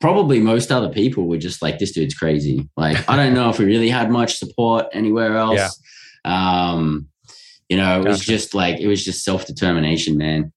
[0.00, 2.68] probably most other people were just like, this dude's crazy.
[2.76, 5.80] Like, I don't know if we really had much support anywhere else.
[6.24, 6.70] Yeah.
[6.72, 7.08] Um,
[7.68, 8.08] you know, it gotcha.
[8.08, 10.52] was just like it was just self determination, man.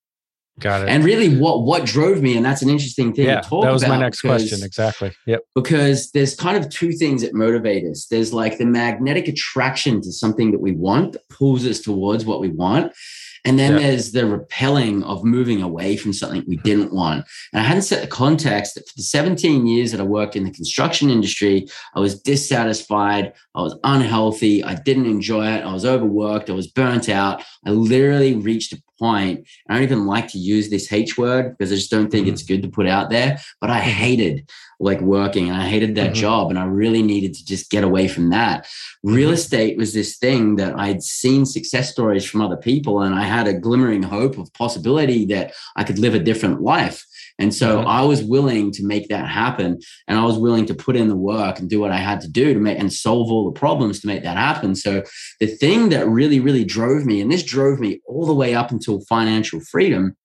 [0.59, 0.89] Got it.
[0.89, 3.73] And really, what what drove me, and that's an interesting thing yeah, to talk That
[3.73, 4.65] was my next because, question.
[4.65, 5.11] Exactly.
[5.25, 5.41] Yep.
[5.53, 8.05] Because there's kind of two things that motivate us.
[8.05, 12.39] There's like the magnetic attraction to something that we want that pulls us towards what
[12.39, 12.93] we want.
[13.45, 17.25] And then there's the repelling of moving away from something we didn't want.
[17.53, 20.45] And I hadn't set the context that for the 17 years that I worked in
[20.45, 23.33] the construction industry, I was dissatisfied.
[23.53, 24.63] I was unhealthy.
[24.63, 25.63] I didn't enjoy it.
[25.63, 26.49] I was overworked.
[26.49, 27.43] I was burnt out.
[27.63, 29.47] I literally reached a point.
[29.69, 32.33] I don't even like to use this H word because I just don't think mm-hmm.
[32.33, 33.89] it's good to put out there, but I mm-hmm.
[33.89, 36.21] hated like working and I hated that mm-hmm.
[36.21, 38.67] job and I really needed to just get away from that.
[39.03, 39.35] Real mm-hmm.
[39.35, 43.47] estate was this thing that I'd seen success stories from other people and I had
[43.47, 47.05] a glimmering hope of possibility that I could live a different life.
[47.37, 47.87] And so mm-hmm.
[47.87, 49.79] I was willing to make that happen.
[50.07, 52.29] And I was willing to put in the work and do what I had to
[52.29, 54.75] do to make and solve all the problems to make that happen.
[54.75, 55.03] So
[55.39, 58.71] the thing that really, really drove me, and this drove me all the way up
[58.71, 60.15] until financial freedom,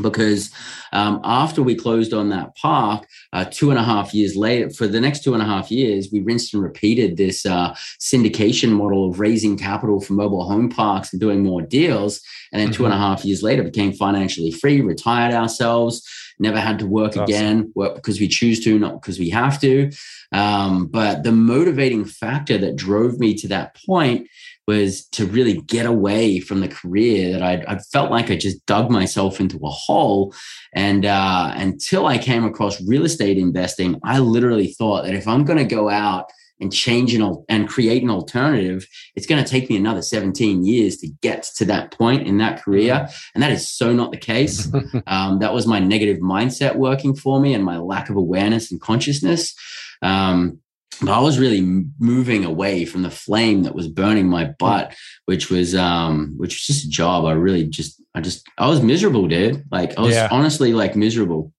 [0.00, 0.50] because
[0.92, 4.86] um, after we closed on that park, uh, two and a half years later, for
[4.86, 9.08] the next two and a half years, we rinsed and repeated this uh, syndication model
[9.08, 12.20] of raising capital for mobile home parks and doing more deals.
[12.52, 12.76] And then mm-hmm.
[12.76, 13.04] two and a mm-hmm.
[13.04, 16.06] half years later, became financially free, retired ourselves,
[16.38, 19.60] never had to work That's again, work because we choose to, not because we have
[19.60, 19.90] to.
[20.32, 24.28] Um, but the motivating factor that drove me to that point
[24.70, 28.64] was to really get away from the career that I'd, I'd felt like I just
[28.66, 30.32] dug myself into a hole.
[30.72, 35.44] And uh, until I came across real estate investing, I literally thought that if I'm
[35.44, 36.26] going to go out
[36.60, 40.98] and change an, and create an alternative, it's going to take me another 17 years
[40.98, 42.94] to get to that point in that career.
[42.94, 43.30] Mm-hmm.
[43.34, 44.72] And that is so not the case.
[45.08, 48.80] um, that was my negative mindset working for me and my lack of awareness and
[48.80, 49.52] consciousness.
[50.00, 50.60] Um,
[51.00, 51.60] but I was really
[51.98, 54.94] moving away from the flame that was burning my butt,
[55.26, 57.24] which was um, which was just a job.
[57.24, 59.64] I really just, I just, I was miserable, dude.
[59.70, 60.28] Like I was yeah.
[60.30, 61.52] honestly like miserable.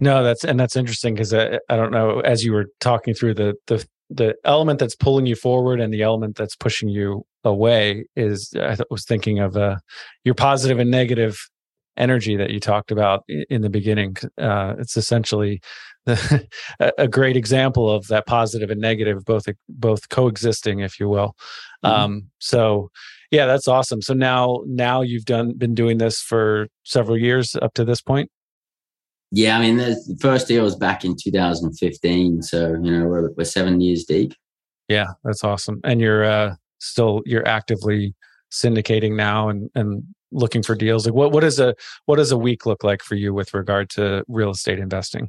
[0.00, 2.20] No, that's and that's interesting because I, I don't know.
[2.20, 6.02] As you were talking through the the the element that's pulling you forward and the
[6.02, 9.76] element that's pushing you away is I was thinking of uh,
[10.24, 11.38] your positive and negative
[11.98, 14.16] energy that you talked about in the beginning.
[14.38, 15.60] Uh, it's essentially
[16.98, 21.34] a great example of that positive and negative both both coexisting if you will
[21.84, 21.94] mm-hmm.
[21.94, 22.90] um, so
[23.30, 27.74] yeah that's awesome so now now you've done been doing this for several years up
[27.74, 28.30] to this point
[29.30, 33.44] yeah i mean the first deal was back in 2015 so you know we're, we're
[33.44, 34.32] seven years deep
[34.88, 38.14] yeah that's awesome and you're uh still you're actively
[38.50, 42.36] syndicating now and and looking for deals like what what is a what does a
[42.36, 45.28] week look like for you with regard to real estate investing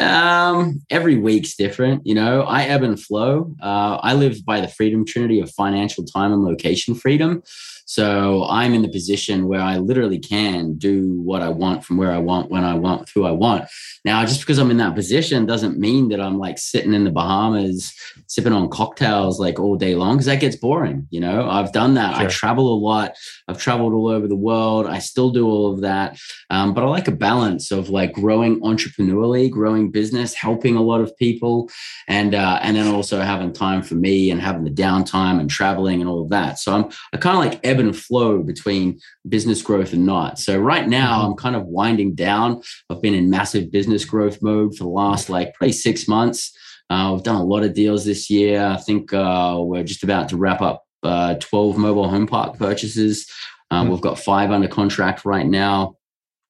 [0.00, 2.06] um, every week's different.
[2.06, 3.54] You know, I ebb and flow.
[3.62, 7.42] Uh, I live by the freedom trinity of financial time and location freedom.
[7.90, 12.12] So I'm in the position where I literally can do what I want from where
[12.12, 13.64] I want, when I want, who I want.
[14.04, 17.10] Now, just because I'm in that position doesn't mean that I'm like sitting in the
[17.10, 17.92] Bahamas
[18.28, 21.08] sipping on cocktails like all day long because that gets boring.
[21.10, 22.14] You know, I've done that.
[22.14, 22.26] Sure.
[22.26, 23.16] I travel a lot.
[23.48, 24.86] I've traveled all over the world.
[24.86, 26.16] I still do all of that.
[26.48, 31.00] Um, but I like a balance of like growing entrepreneurially, growing business, helping a lot
[31.00, 31.68] of people,
[32.06, 36.00] and uh, and then also having time for me and having the downtime and traveling
[36.00, 36.60] and all of that.
[36.60, 40.38] So I'm I kind of like ebb and flow between business growth and not.
[40.38, 41.32] So right now mm-hmm.
[41.32, 42.62] I'm kind of winding down.
[42.88, 46.56] I've been in massive business growth mode for the last like probably six months.
[46.88, 48.64] Uh, we've done a lot of deals this year.
[48.64, 53.30] I think uh, we're just about to wrap up uh, 12 mobile home park purchases.
[53.72, 53.90] Mm-hmm.
[53.90, 55.96] We've got five under contract right now.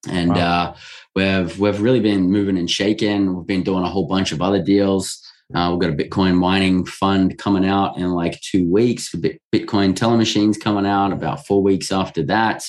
[0.09, 0.75] And wow.
[0.75, 0.75] Uh,
[1.15, 3.35] we've, we've really been moving and shaking.
[3.35, 5.21] We've been doing a whole bunch of other deals.
[5.53, 9.13] Uh, we've got a Bitcoin mining fund coming out in like two weeks.
[9.53, 12.63] Bitcoin teller machines coming out about four weeks after that.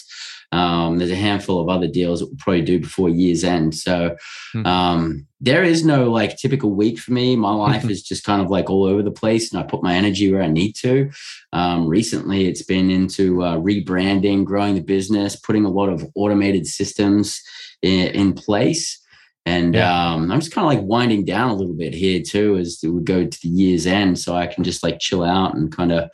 [0.53, 3.75] Um, there's a handful of other deals that we'll probably do before year's end.
[3.75, 4.17] So
[4.53, 4.67] hmm.
[4.67, 7.35] um, there is no like typical week for me.
[7.37, 9.95] My life is just kind of like all over the place, and I put my
[9.95, 11.11] energy where I need to.
[11.53, 16.67] Um, recently, it's been into uh, rebranding, growing the business, putting a lot of automated
[16.67, 17.43] systems
[17.81, 19.02] in, in place.
[19.45, 20.13] And yeah.
[20.13, 23.01] um, I'm just kind of like winding down a little bit here too as we
[23.03, 26.11] go to the year's end, so I can just like chill out and kind of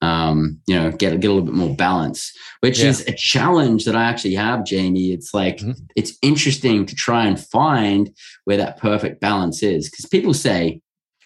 [0.00, 2.88] um, you know get get a little bit more balance, which yeah.
[2.88, 5.12] is a challenge that I actually have, Jamie.
[5.12, 5.72] It's like mm-hmm.
[5.94, 8.10] it's interesting to try and find
[8.44, 10.80] where that perfect balance is because people say,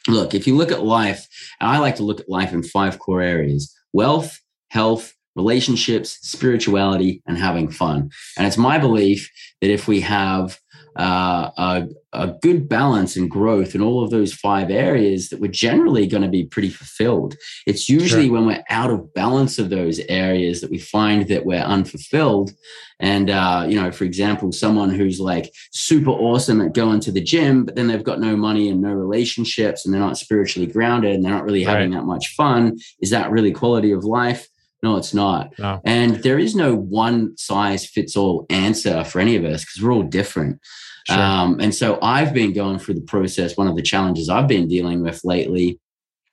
[0.08, 1.26] look, if you look at life,
[1.58, 7.22] and I like to look at life in five core areas: wealth, health, relationships, spirituality,
[7.26, 8.10] and having fun.
[8.36, 9.30] And it's my belief
[9.62, 10.58] that if we have
[10.96, 15.50] uh, a, a, good balance and growth in all of those five areas that we're
[15.50, 17.36] generally going to be pretty fulfilled.
[17.66, 18.32] It's usually sure.
[18.32, 22.52] when we're out of balance of those areas that we find that we're unfulfilled.
[22.98, 27.20] And, uh, you know, for example, someone who's like super awesome at going to the
[27.20, 31.14] gym, but then they've got no money and no relationships and they're not spiritually grounded
[31.14, 32.00] and they're not really having right.
[32.00, 32.78] that much fun.
[33.02, 34.48] Is that really quality of life?
[34.82, 35.58] No, it's not.
[35.58, 35.80] No.
[35.84, 39.92] And there is no one size fits all answer for any of us because we're
[39.92, 40.60] all different.
[41.08, 41.18] Sure.
[41.18, 43.56] Um, and so I've been going through the process.
[43.56, 45.80] One of the challenges I've been dealing with lately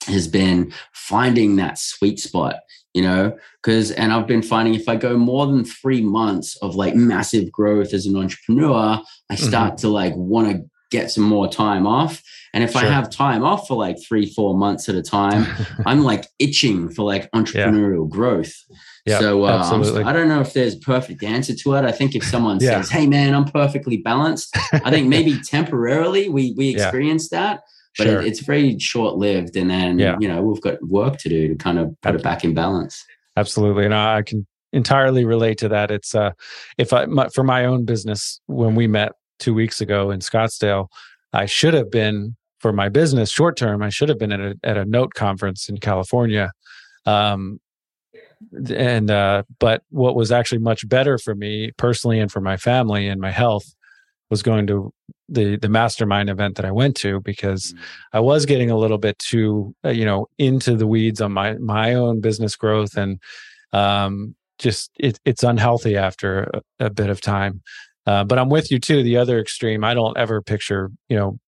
[0.07, 2.55] has been finding that sweet spot,
[2.93, 6.75] you know, because, and I've been finding if I go more than three months of
[6.75, 9.81] like massive growth as an entrepreneur, I start mm-hmm.
[9.81, 12.21] to like want to get some more time off.
[12.53, 12.81] And if sure.
[12.81, 15.47] I have time off for like three, four months at a time,
[15.85, 18.15] I'm like itching for like entrepreneurial yeah.
[18.15, 18.53] growth.
[19.07, 21.83] So uh, I don't know if there's a perfect answer to it.
[21.83, 22.79] I think if someone yeah.
[22.81, 27.63] says, "Hey, man, I'm perfectly balanced," I think maybe temporarily we we experience that,
[27.97, 28.21] but sure.
[28.21, 31.55] it, it's very short lived, and then you know we've got work to do to
[31.55, 32.21] kind of put Absolutely.
[32.21, 33.05] it back in balance.
[33.35, 35.91] Absolutely, and I can entirely relate to that.
[35.91, 36.31] It's uh,
[36.77, 39.11] if I my, for my own business when we met
[39.43, 40.87] two weeks ago in Scottsdale,
[41.33, 43.83] I should have been for my business short term.
[43.83, 46.51] I should have been at a at a note conference in California,
[47.05, 47.59] um,
[48.73, 53.07] and uh, but what was actually much better for me personally and for my family
[53.07, 53.65] and my health
[54.29, 54.93] was going to
[55.27, 57.73] the the mastermind event that I went to because
[58.13, 61.55] I was getting a little bit too uh, you know into the weeds on my
[61.55, 63.19] my own business growth and
[63.73, 67.61] um, just it, it's unhealthy after a, a bit of time.
[68.05, 69.03] Uh, but I'm with you too.
[69.03, 71.39] The other extreme, I don't ever picture you know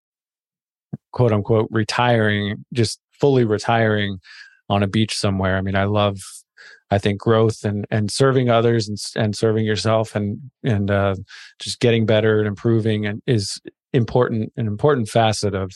[1.11, 4.19] quote unquote retiring, just fully retiring
[4.69, 5.57] on a beach somewhere.
[5.57, 6.17] I mean, I love
[6.91, 11.15] I think growth and and serving others and and serving yourself and and uh,
[11.59, 13.59] just getting better and improving and is
[13.93, 15.71] important an important facet of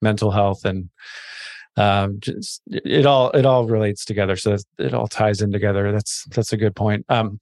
[0.00, 0.88] mental health and
[1.76, 6.24] um, just it all it all relates together so it all ties in together that's
[6.30, 7.38] that's a good point um,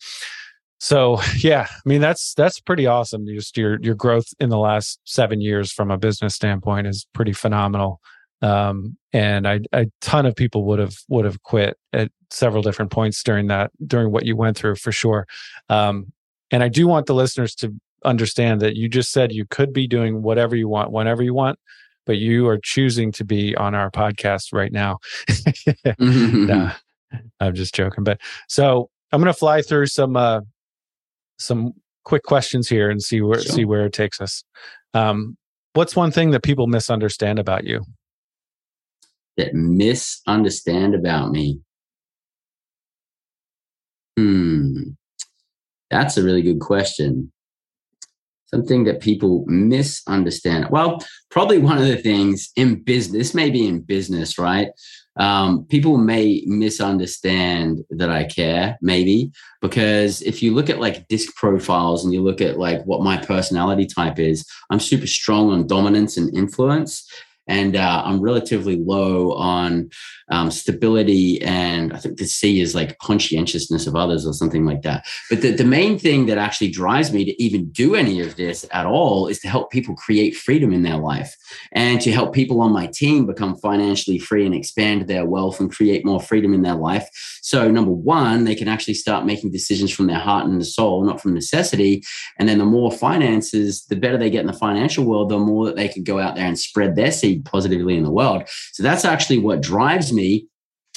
[0.78, 5.00] so yeah i mean that's that's pretty awesome just your your growth in the last
[5.04, 8.00] seven years from a business standpoint is pretty phenomenal
[8.42, 12.90] um, and I, a ton of people would have would have quit at several different
[12.90, 15.26] points during that during what you went through for sure.
[15.68, 16.12] Um,
[16.50, 17.74] and I do want the listeners to
[18.04, 21.58] understand that you just said you could be doing whatever you want whenever you want,
[22.04, 24.98] but you are choosing to be on our podcast right now.
[25.98, 26.72] nah,
[27.40, 30.42] I'm just joking, but so I'm going to fly through some uh,
[31.38, 31.74] some
[32.04, 33.52] quick questions here and see where sure.
[33.52, 34.44] see where it takes us.
[34.94, 35.36] Um,
[35.74, 37.84] what's one thing that people misunderstand about you?
[39.36, 41.60] that misunderstand about me?
[44.16, 44.90] Hmm,
[45.90, 47.32] that's a really good question.
[48.46, 50.68] Something that people misunderstand.
[50.70, 54.68] Well, probably one of the things in business, maybe in business, right?
[55.16, 61.34] Um, people may misunderstand that I care, maybe, because if you look at like DISC
[61.36, 65.66] profiles and you look at like what my personality type is, I'm super strong on
[65.66, 67.08] dominance and influence
[67.46, 69.90] and uh, I'm relatively low on
[70.28, 71.40] um, stability.
[71.42, 75.06] And I think the C is like conscientiousness of others or something like that.
[75.30, 78.66] But the, the main thing that actually drives me to even do any of this
[78.72, 81.36] at all is to help people create freedom in their life
[81.72, 85.72] and to help people on my team become financially free and expand their wealth and
[85.72, 87.08] create more freedom in their life.
[87.42, 91.04] So, number one, they can actually start making decisions from their heart and the soul,
[91.04, 92.02] not from necessity.
[92.38, 95.66] And then the more finances, the better they get in the financial world, the more
[95.66, 98.44] that they can go out there and spread their seed positively in the world.
[98.72, 100.48] So that's actually what drives me.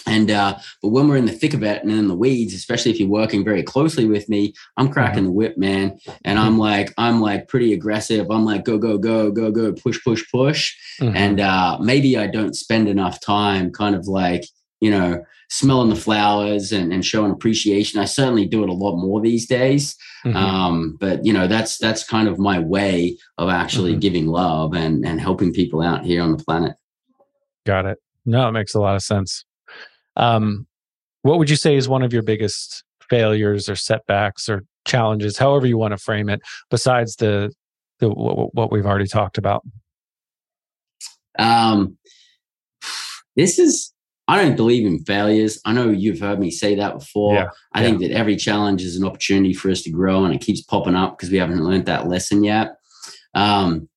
[0.08, 2.92] And uh, but when we're in the thick of it and in the weeds, especially
[2.92, 6.00] if you're working very closely with me, I'm cracking the whip, man.
[6.24, 6.62] And I'm mm-hmm.
[6.62, 8.32] like, I'm like pretty aggressive.
[8.32, 10.74] I'm like, go, go, go, go, go, push, push, push.
[11.02, 11.18] Mm-hmm.
[11.18, 14.46] And uh, maybe I don't spend enough time kind of like,
[14.82, 18.00] you know, smelling the flowers and, and showing appreciation.
[18.00, 19.96] I certainly do it a lot more these days.
[20.26, 20.38] Mm-hmm.
[20.38, 24.00] Um, but you know, that's that's kind of my way of actually mm-hmm.
[24.00, 26.76] giving love and and helping people out here on the planet.
[27.66, 27.98] Got it.
[28.26, 29.46] No, it makes a lot of sense.
[30.16, 30.68] Um,
[31.22, 35.68] what would you say is one of your biggest failures or setbacks or challenges, however
[35.68, 37.52] you want to frame it, besides the
[38.00, 39.66] the what, what we've already talked about?
[41.38, 41.98] Um,
[43.36, 43.94] this is
[44.30, 45.60] I don't believe in failures.
[45.66, 47.34] I know you've heard me say that before.
[47.34, 47.88] Yeah, I yeah.
[47.88, 50.94] think that every challenge is an opportunity for us to grow and it keeps popping
[50.94, 52.76] up because we haven't learned that lesson yet.
[53.34, 53.90] Um,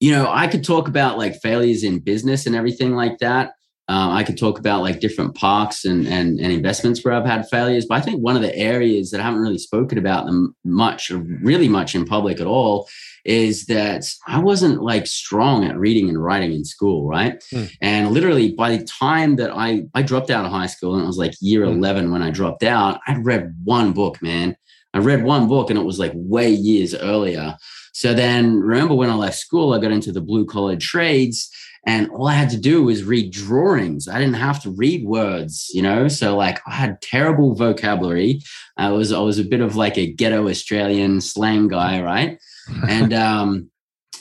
[0.00, 3.52] you know, I could talk about like failures in business and everything like that.
[3.88, 7.48] Uh, I could talk about like different parks and, and, and investments where I've had
[7.48, 10.56] failures, but I think one of the areas that I haven't really spoken about them
[10.64, 12.88] much, or really much in public at all,
[13.24, 17.42] is that I wasn't like strong at reading and writing in school, right?
[17.52, 17.70] Mm.
[17.80, 21.06] And literally by the time that I I dropped out of high school and it
[21.06, 21.76] was like year mm.
[21.76, 24.56] 11 when I dropped out, I'd read one book, man.
[24.94, 27.56] I read one book and it was like way years earlier.
[27.92, 31.50] So then remember when I left school, I got into the blue collar trades
[31.84, 34.06] and all I had to do was read drawings.
[34.06, 36.08] I didn't have to read words, you know.
[36.08, 38.42] So like I had terrible vocabulary.
[38.76, 42.38] I was I was a bit of like a ghetto Australian slang guy, right?
[42.88, 43.70] And um,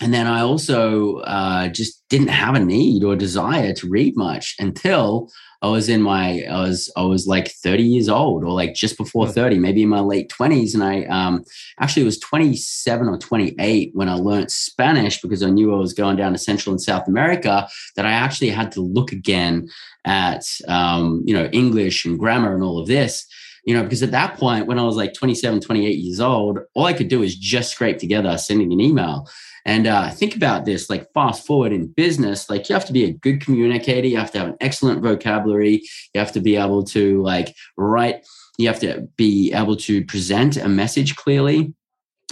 [0.02, 4.56] and then I also uh, just didn't have a need or desire to read much
[4.58, 5.30] until
[5.62, 8.98] I was in my I was I was like 30 years old or like just
[8.98, 9.34] before hmm.
[9.34, 10.74] 30, maybe in my late 20s.
[10.74, 11.44] And I um,
[11.80, 16.18] actually was 27 or 28 when I learned Spanish because I knew I was going
[16.18, 17.68] down to Central and South America.
[17.96, 19.70] That I actually had to look again
[20.04, 23.28] at um, you know English and grammar and all of this
[23.64, 26.86] you know, because at that point, when I was like 27, 28 years old, all
[26.86, 29.30] I could do is just scrape together sending an email.
[29.66, 33.04] And uh, think about this like fast forward in business, like you have to be
[33.04, 35.84] a good communicator, you have to have an excellent vocabulary,
[36.14, 38.26] you have to be able to like write,
[38.58, 41.74] you have to be able to present a message clearly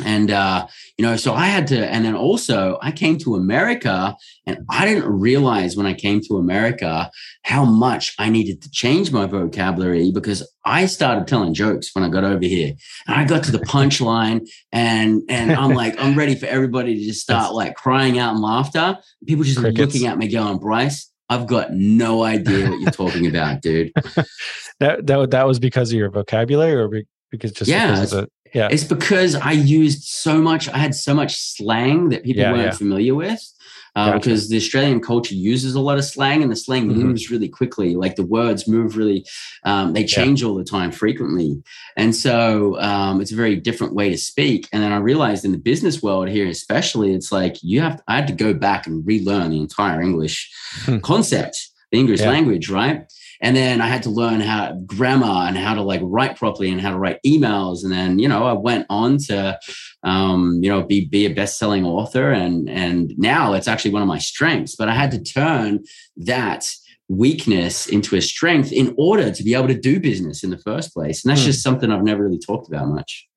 [0.05, 4.15] and uh, you know so i had to and then also i came to america
[4.45, 7.09] and i didn't realize when i came to america
[7.43, 12.09] how much i needed to change my vocabulary because i started telling jokes when i
[12.09, 12.73] got over here
[13.07, 17.05] and i got to the punchline and and i'm like i'm ready for everybody to
[17.05, 19.93] just start like crying out in laughter people just Crickets.
[19.93, 23.91] looking at me going bryce I've got no idea what you're talking about, dude.
[24.79, 26.89] that, that that was because of your vocabulary, or
[27.29, 28.67] because just yeah, because of the, yeah.
[28.71, 32.63] It's because I used so much, I had so much slang that people yeah, weren't
[32.63, 32.71] yeah.
[32.71, 33.41] familiar with.
[33.95, 34.19] Uh, gotcha.
[34.19, 37.01] Because the Australian culture uses a lot of slang and the slang mm-hmm.
[37.01, 37.95] moves really quickly.
[37.95, 39.25] Like the words move really,
[39.63, 40.47] um, they change yeah.
[40.47, 41.61] all the time frequently.
[41.97, 44.69] And so um, it's a very different way to speak.
[44.71, 48.15] And then I realized in the business world here, especially, it's like you have, I
[48.15, 50.51] had to go back and relearn the entire English
[50.85, 50.99] hmm.
[50.99, 51.57] concept,
[51.91, 53.11] the English language, right?
[53.41, 56.81] And then I had to learn how grammar and how to like write properly and
[56.81, 57.83] how to write emails.
[57.83, 59.57] And then, you know, I went on to,
[60.03, 62.31] um, you know, be, be a best-selling author.
[62.31, 65.83] And, and now it's actually one of my strengths, but I had to turn
[66.17, 66.67] that
[67.07, 70.93] weakness into a strength in order to be able to do business in the first
[70.93, 71.23] place.
[71.23, 71.47] And that's hmm.
[71.47, 73.28] just something I've never really talked about much.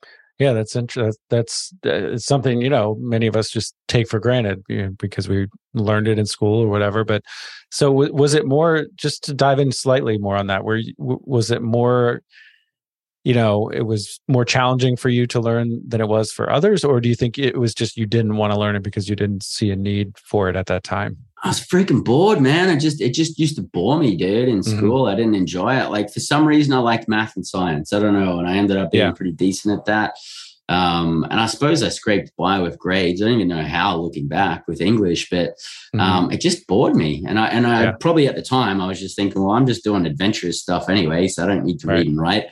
[0.42, 1.04] Yeah, that's interesting.
[1.28, 4.90] That's, that's uh, something you know many of us just take for granted you know,
[4.98, 7.04] because we learned it in school or whatever.
[7.04, 7.22] But
[7.70, 10.64] so w- was it more just to dive in slightly more on that?
[10.64, 12.22] Where w- was it more?
[13.24, 16.82] You know, it was more challenging for you to learn than it was for others,
[16.84, 19.14] or do you think it was just you didn't want to learn it because you
[19.14, 21.18] didn't see a need for it at that time?
[21.42, 22.68] I was freaking bored, man.
[22.68, 24.48] I just it just used to bore me, dude.
[24.48, 24.76] In mm-hmm.
[24.76, 25.12] school, mm-hmm.
[25.12, 25.90] I didn't enjoy it.
[25.90, 27.92] Like for some reason, I liked math and science.
[27.92, 29.12] I don't know, and I ended up being yeah.
[29.12, 30.14] pretty decent at that.
[30.68, 33.20] Um, and I suppose I scraped by with grades.
[33.20, 36.00] I don't even know how looking back with English, but mm-hmm.
[36.00, 36.32] um, mm-hmm.
[36.32, 37.24] it just bored me.
[37.26, 37.92] And I and I yeah.
[37.98, 41.26] probably at the time I was just thinking, well, I'm just doing adventurous stuff anyway,
[41.26, 41.98] so I don't need to right.
[41.98, 42.46] read and write.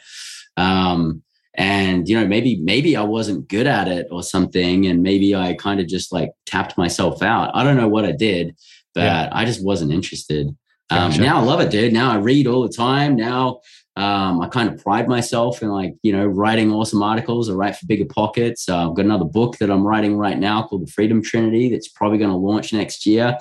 [0.57, 1.23] Um,
[1.55, 5.55] and you know, maybe maybe I wasn't good at it or something, and maybe I
[5.55, 7.51] kind of just like tapped myself out.
[7.55, 8.57] I don't know what I did,
[8.95, 9.29] but yeah.
[9.33, 10.49] I just wasn't interested.
[10.91, 11.21] Um, gotcha.
[11.21, 11.93] Now I love it, dude.
[11.93, 13.15] Now I read all the time.
[13.15, 13.61] Now
[13.97, 17.49] um, I kind of pride myself in like, you know, writing awesome articles.
[17.49, 18.69] I write for BiggerPockets.
[18.69, 21.89] Uh, I've got another book that I'm writing right now called The Freedom Trinity that's
[21.89, 23.39] probably going to launch next year.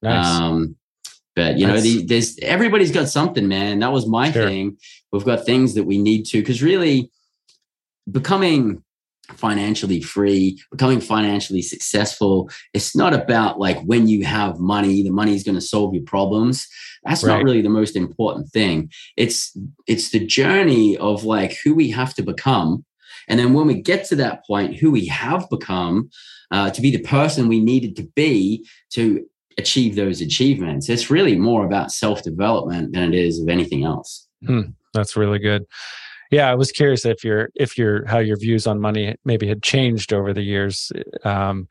[0.00, 0.40] Nice.
[0.40, 0.76] Um,
[1.34, 3.78] but you know, the, there's everybody's got something, man.
[3.78, 4.46] That was my sure.
[4.46, 4.76] thing.
[5.10, 7.10] We've got things that we need to, because really
[8.10, 8.82] becoming
[9.36, 12.50] financially free, becoming financially successful.
[12.74, 16.04] It's not about like when you have money, the money is going to solve your
[16.04, 16.66] problems.
[17.04, 17.36] That's right.
[17.36, 18.90] not really the most important thing.
[19.16, 19.56] It's
[19.86, 22.84] it's the journey of like who we have to become.
[23.28, 26.10] And then when we get to that point, who we have become
[26.50, 29.24] uh, to be the person we needed to be to
[29.58, 30.88] achieve those achievements.
[30.88, 34.26] It's really more about self development than it is of anything else.
[34.44, 35.66] Hmm, that's really good
[36.32, 39.62] yeah i was curious if your if your how your views on money maybe had
[39.62, 40.90] changed over the years
[41.24, 41.68] um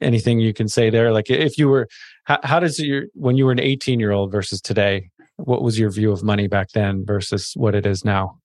[0.00, 1.12] anything you can say there?
[1.12, 1.88] Like if you were
[2.24, 5.78] how, how does your when you were an 18 year old versus today what was
[5.78, 8.38] your view of money back then versus what it is now?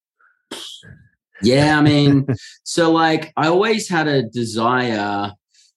[1.42, 2.28] Yeah i mean
[2.64, 5.32] so like i always had a desire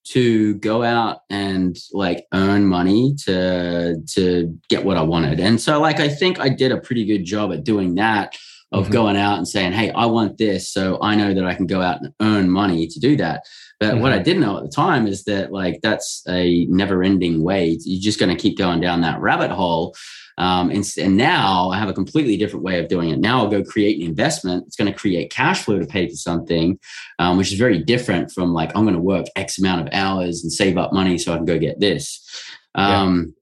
[0.04, 5.38] to go out and like earn money to to get what i wanted.
[5.38, 8.36] And so like i think i did a pretty good job at doing that
[8.72, 8.92] of mm-hmm.
[8.92, 10.70] going out and saying, Hey, I want this.
[10.70, 13.44] So I know that I can go out and earn money to do that.
[13.78, 14.00] But mm-hmm.
[14.00, 14.24] what I mm-hmm.
[14.24, 17.78] didn't know at the time is that like that's a never ending way.
[17.84, 19.94] You're just going to keep going down that rabbit hole.
[20.38, 23.18] Um, and, and now I have a completely different way of doing it.
[23.18, 24.64] Now I'll go create an investment.
[24.66, 26.78] It's going to create cash flow to pay for something,
[27.18, 30.42] um, which is very different from like, I'm going to work X amount of hours
[30.42, 32.26] and save up money so I can go get this.
[32.74, 33.32] Um, yeah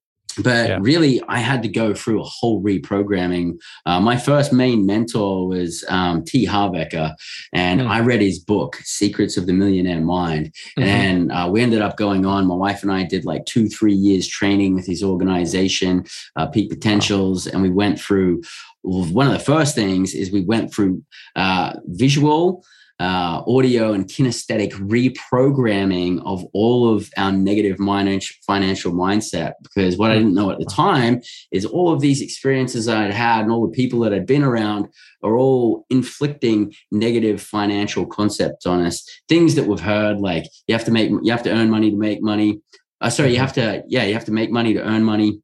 [0.43, 0.79] but yeah.
[0.81, 5.85] really i had to go through a whole reprogramming uh, my first main mentor was
[5.89, 6.45] um, T.
[6.45, 7.15] Harv Eker
[7.53, 7.89] and mm.
[7.89, 10.83] i read his book secrets of the millionaire mind mm-hmm.
[10.83, 13.95] and uh, we ended up going on my wife and i did like two three
[13.95, 16.05] years training with his organization
[16.37, 17.53] uh, peak potentials wow.
[17.55, 18.43] and we went through
[18.83, 21.03] one of the first things is we went through
[21.37, 22.65] uh, visual
[23.01, 29.55] uh, audio and kinesthetic reprogramming of all of our negative financial mindset.
[29.63, 33.41] Because what I didn't know at the time is all of these experiences I'd had
[33.43, 34.89] and all the people that I'd been around
[35.23, 39.03] are all inflicting negative financial concepts on us.
[39.29, 41.97] Things that we've heard, like you have to make, you have to earn money to
[41.97, 42.61] make money.
[43.01, 43.45] Uh, sorry, you mm-hmm.
[43.45, 45.41] have to, yeah, you have to make money to earn money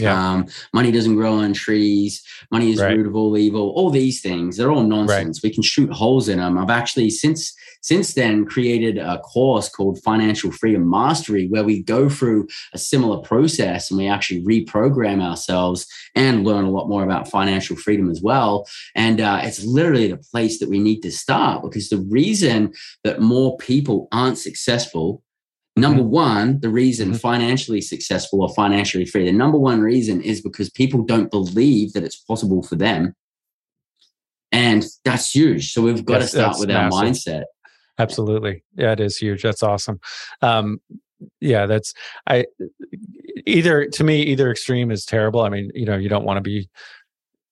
[0.00, 0.32] Yeah.
[0.32, 2.22] Um, money doesn't grow on trees.
[2.50, 2.96] Money is right.
[2.96, 3.70] root of all evil.
[3.70, 5.38] All these things, they're all nonsense.
[5.38, 5.50] Right.
[5.50, 6.58] We can shoot holes in them.
[6.58, 12.08] I've actually since since then created a course called Financial Freedom Mastery, where we go
[12.08, 17.28] through a similar process and we actually reprogram ourselves and learn a lot more about
[17.28, 18.66] financial freedom as well.
[18.94, 22.72] And uh, it's literally the place that we need to start because the reason
[23.04, 25.22] that more people aren't successful
[25.76, 26.10] Number mm-hmm.
[26.10, 27.18] one, the reason mm-hmm.
[27.18, 32.02] financially successful or financially free, the number one reason is because people don't believe that
[32.02, 33.14] it's possible for them.
[34.52, 35.72] And that's huge.
[35.72, 36.92] So we've got yes, to start with massive.
[36.92, 37.42] our mindset.
[37.98, 38.64] Absolutely.
[38.74, 39.42] Yeah, it is huge.
[39.42, 40.00] That's awesome.
[40.42, 40.80] Um,
[41.40, 41.94] yeah, that's
[42.26, 42.46] I
[43.46, 45.42] either to me, either extreme is terrible.
[45.42, 46.68] I mean, you know, you don't want to be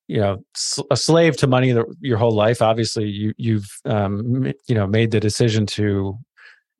[0.08, 0.42] you know
[0.90, 5.20] a slave to money your whole life obviously you you've um, you know made the
[5.20, 6.18] decision to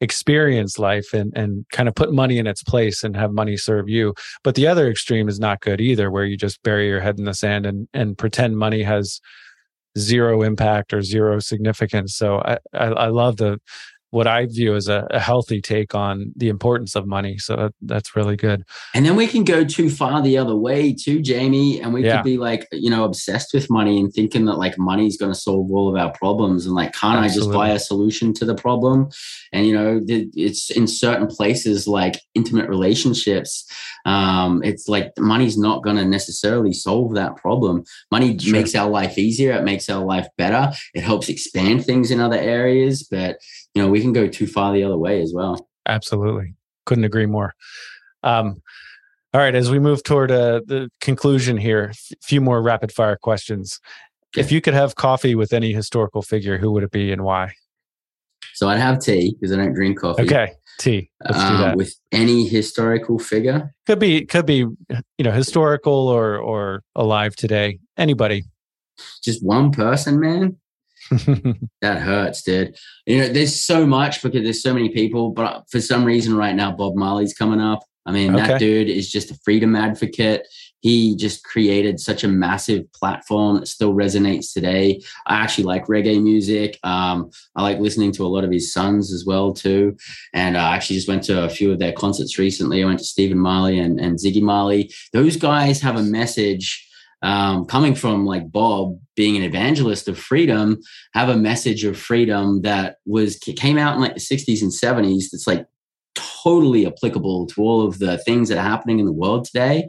[0.01, 3.89] experience life and and kind of put money in its place and have money serve
[3.89, 4.15] you.
[4.45, 7.25] But the other extreme is not good either where you just bury your head in
[7.25, 9.21] the sand and and pretend money has
[9.99, 12.15] zero impact or zero significance.
[12.17, 13.59] So i i, I love the
[14.11, 17.37] what I view as a, a, healthy take on the importance of money.
[17.37, 18.65] So that, that's really good.
[18.95, 21.81] And then we can go too far the other way too, Jamie.
[21.81, 22.17] And we yeah.
[22.17, 25.33] could be like, you know, obsessed with money and thinking that like money is going
[25.33, 26.65] to solve all of our problems.
[26.65, 27.27] And like, can't Absolutely.
[27.27, 29.11] I just buy a solution to the problem?
[29.53, 33.71] And, you know, it's in certain places like intimate relationships.
[34.07, 37.85] Um, it's like money's not going to necessarily solve that problem.
[38.11, 38.53] Money sure.
[38.55, 39.53] makes our life easier.
[39.53, 40.73] It makes our life better.
[40.95, 43.03] It helps expand things in other areas.
[43.03, 43.37] But,
[43.79, 45.69] you know, we can go too far the other way as well.
[45.87, 46.55] Absolutely.
[46.85, 47.55] Couldn't agree more.
[48.25, 48.61] Um,
[49.33, 53.17] all right, as we move toward uh, the conclusion here, a few more rapid fire
[53.17, 53.79] questions.
[54.35, 54.41] Okay.
[54.41, 57.53] If you could have coffee with any historical figure, who would it be and why?
[58.55, 60.23] So I'd have tea because I don't drink coffee.
[60.23, 61.11] Okay, tea.
[61.25, 61.77] Um.
[61.77, 64.57] With any historical figure, could be could be
[65.19, 67.79] you know historical or or alive today.
[67.97, 68.43] Anybody.
[69.23, 70.57] Just one person, man.
[71.81, 72.77] that hurts, dude.
[73.07, 76.55] You know, there's so much because there's so many people, but for some reason right
[76.55, 77.81] now, Bob Marley's coming up.
[78.07, 78.47] I mean, okay.
[78.47, 80.49] that dude is just a freedom advocate.
[80.81, 85.03] He just created such a massive platform that still resonates today.
[85.27, 86.79] I actually like reggae music.
[86.85, 89.97] Um, I like listening to a lot of his sons as well too.
[90.33, 92.83] And I actually just went to a few of their concerts recently.
[92.83, 94.91] I went to Stephen Marley and, and Ziggy Marley.
[95.13, 96.88] Those guys have a message
[97.23, 100.81] um, coming from like Bob being an evangelist of freedom,
[101.15, 105.31] have a message of freedom that was came out in like the 60s and 70s.
[105.33, 105.67] That's like
[106.15, 109.89] totally applicable to all of the things that are happening in the world today.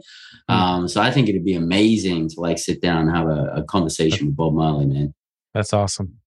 [0.50, 0.54] Mm.
[0.54, 3.64] Um, so I think it'd be amazing to like sit down and have a, a
[3.64, 5.14] conversation with Bob Marley, man.
[5.54, 6.20] That's awesome.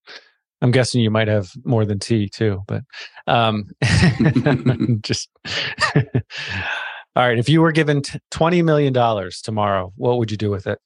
[0.62, 2.84] I'm guessing you might have more than tea too, but
[3.28, 3.72] um,
[5.02, 5.30] just
[7.16, 7.38] All right.
[7.38, 8.94] If you were given $20 million
[9.44, 10.80] tomorrow, what would you do with it?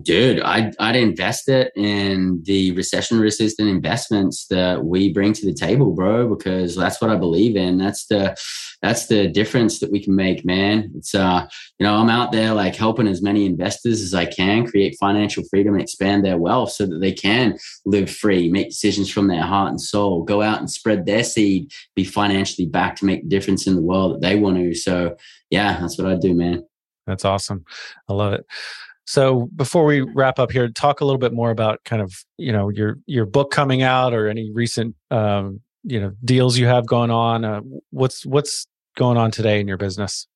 [0.00, 5.52] Dude, I'd, I'd invest it in the recession resistant investments that we bring to the
[5.52, 7.76] table, bro, because that's what I believe in.
[7.76, 8.34] That's the,
[8.80, 10.90] that's the difference that we can make, man.
[10.96, 11.46] It's, uh,
[11.78, 15.44] you know, I'm out there like helping as many investors as I can create financial
[15.50, 19.42] freedom and expand their wealth so that they can live free, make decisions from their
[19.42, 23.28] heart and soul, go out and spread their seed, be financially back to make the
[23.28, 24.74] difference in the world that they want to.
[24.74, 25.16] So,
[25.50, 26.64] yeah, that's what I do, man.
[27.06, 27.64] That's awesome.
[28.08, 28.46] I love it.
[29.04, 32.52] So before we wrap up here, talk a little bit more about kind of you
[32.52, 36.86] know your your book coming out or any recent um, you know deals you have
[36.86, 37.44] going on.
[37.44, 40.26] Uh, what's what's going on today in your business?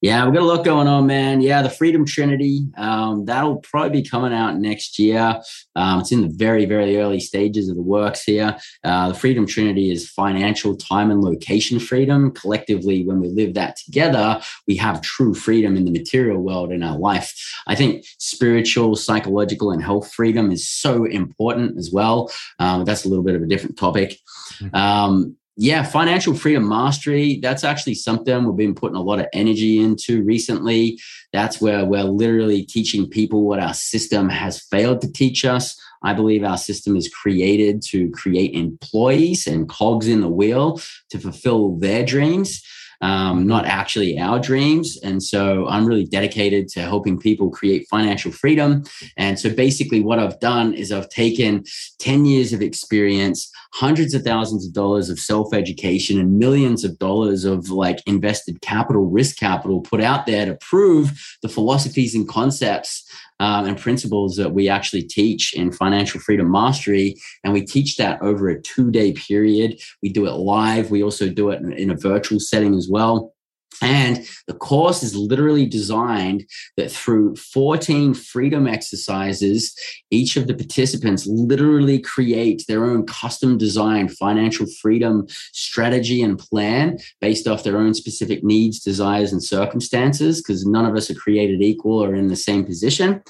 [0.00, 1.42] Yeah, we've got a lot going on, man.
[1.42, 5.38] Yeah, the Freedom Trinity, um, that'll probably be coming out next year.
[5.76, 8.56] Um, it's in the very, very early stages of the works here.
[8.82, 12.30] Uh, the Freedom Trinity is financial, time, and location freedom.
[12.30, 16.82] Collectively, when we live that together, we have true freedom in the material world in
[16.82, 17.34] our life.
[17.66, 22.32] I think spiritual, psychological, and health freedom is so important as well.
[22.58, 24.18] Um, that's a little bit of a different topic.
[24.60, 24.74] Mm-hmm.
[24.74, 29.78] Um, yeah, financial freedom mastery, that's actually something we've been putting a lot of energy
[29.78, 30.98] into recently.
[31.32, 35.78] That's where we're literally teaching people what our system has failed to teach us.
[36.02, 40.80] I believe our system is created to create employees and cogs in the wheel
[41.10, 42.62] to fulfill their dreams
[43.00, 44.98] um, not actually our dreams.
[45.02, 48.84] And so I'm really dedicated to helping people create financial freedom.
[49.16, 51.64] And so basically, what I've done is I've taken
[51.98, 56.98] 10 years of experience, hundreds of thousands of dollars of self education, and millions of
[56.98, 62.28] dollars of like invested capital, risk capital put out there to prove the philosophies and
[62.28, 63.04] concepts
[63.40, 67.16] um, and principles that we actually teach in financial freedom mastery.
[67.42, 69.80] And we teach that over a two day period.
[70.02, 70.90] We do it live.
[70.90, 73.34] We also do it in, in a virtual setting as well.
[73.82, 76.44] And the course is literally designed
[76.76, 79.74] that through 14 freedom exercises,
[80.10, 86.98] each of the participants literally create their own custom designed financial freedom strategy and plan
[87.20, 91.62] based off their own specific needs, desires, and circumstances, because none of us are created
[91.62, 93.22] equal or in the same position.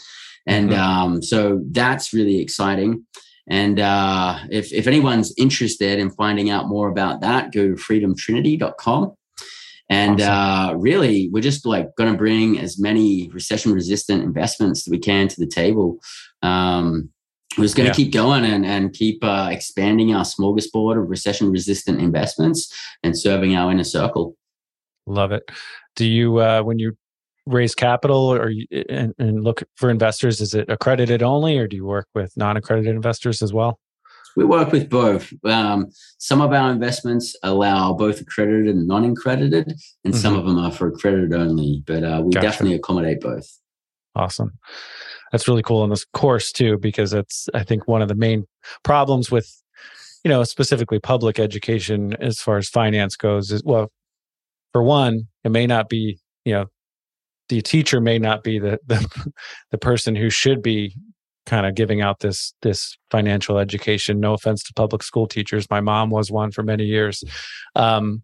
[0.46, 0.80] And mm-hmm.
[0.80, 3.06] um, so that's really exciting.
[3.48, 9.14] And uh, if, if anyone's interested in finding out more about that, go to freedomtrinity.com
[9.90, 10.32] and awesome.
[10.32, 14.98] uh, really, we're just like going to bring as many recession resistant investments that we
[14.98, 15.98] can to the table.
[16.42, 17.10] Um,
[17.58, 18.04] we're just going to yeah.
[18.04, 22.72] keep going and, and keep uh, expanding our smorgasbord of recession resistant investments
[23.02, 24.36] and serving our inner circle.
[25.06, 25.50] Love it.
[25.96, 26.96] Do you, uh, when you
[27.46, 31.74] raise capital or you, and, and look for investors, is it accredited only or do
[31.74, 33.80] you work with non accredited investors as well?
[34.36, 35.32] We work with both.
[35.44, 39.68] Um, some of our investments allow both accredited and non-accredited,
[40.04, 40.20] and mm-hmm.
[40.20, 41.82] some of them are for accredited only.
[41.86, 42.46] But uh, we gotcha.
[42.46, 43.46] definitely accommodate both.
[44.14, 44.52] Awesome.
[45.32, 48.46] That's really cool in this course too, because it's I think one of the main
[48.82, 49.50] problems with
[50.24, 53.90] you know specifically public education as far as finance goes is well,
[54.72, 56.66] for one, it may not be you know
[57.48, 59.32] the teacher may not be the the,
[59.70, 60.96] the person who should be
[61.50, 64.20] kind of giving out this this financial education.
[64.20, 67.24] No offense to public school teachers, my mom was one for many years.
[67.74, 68.22] Um,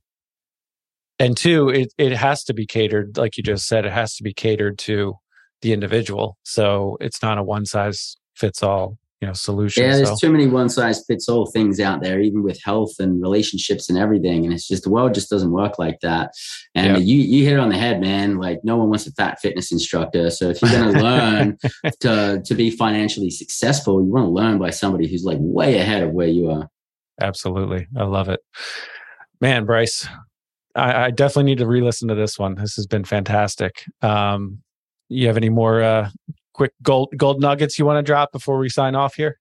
[1.18, 4.22] and two, it it has to be catered, like you just said, it has to
[4.22, 5.14] be catered to
[5.62, 6.38] the individual.
[6.44, 9.82] So it's not a one size fits all you know solution.
[9.82, 10.16] Yeah, there's so.
[10.16, 13.98] too many one size fits all things out there, even with health and relationships and
[13.98, 14.44] everything.
[14.44, 16.32] And it's just the world just doesn't work like that.
[16.74, 16.98] And yeah.
[16.98, 18.36] you you hit it on the head, man.
[18.36, 20.30] Like no one wants a fat fitness instructor.
[20.30, 21.58] So if you're going to learn
[22.00, 26.02] to to be financially successful, you want to learn by somebody who's like way ahead
[26.02, 26.68] of where you are.
[27.20, 28.40] Absolutely, I love it,
[29.40, 29.64] man.
[29.64, 30.06] Bryce,
[30.74, 32.56] I, I definitely need to re-listen to this one.
[32.56, 33.82] This has been fantastic.
[34.02, 34.62] Um,
[35.08, 36.10] you have any more uh,
[36.56, 39.38] quick gold gold nuggets you want to drop before we sign off here?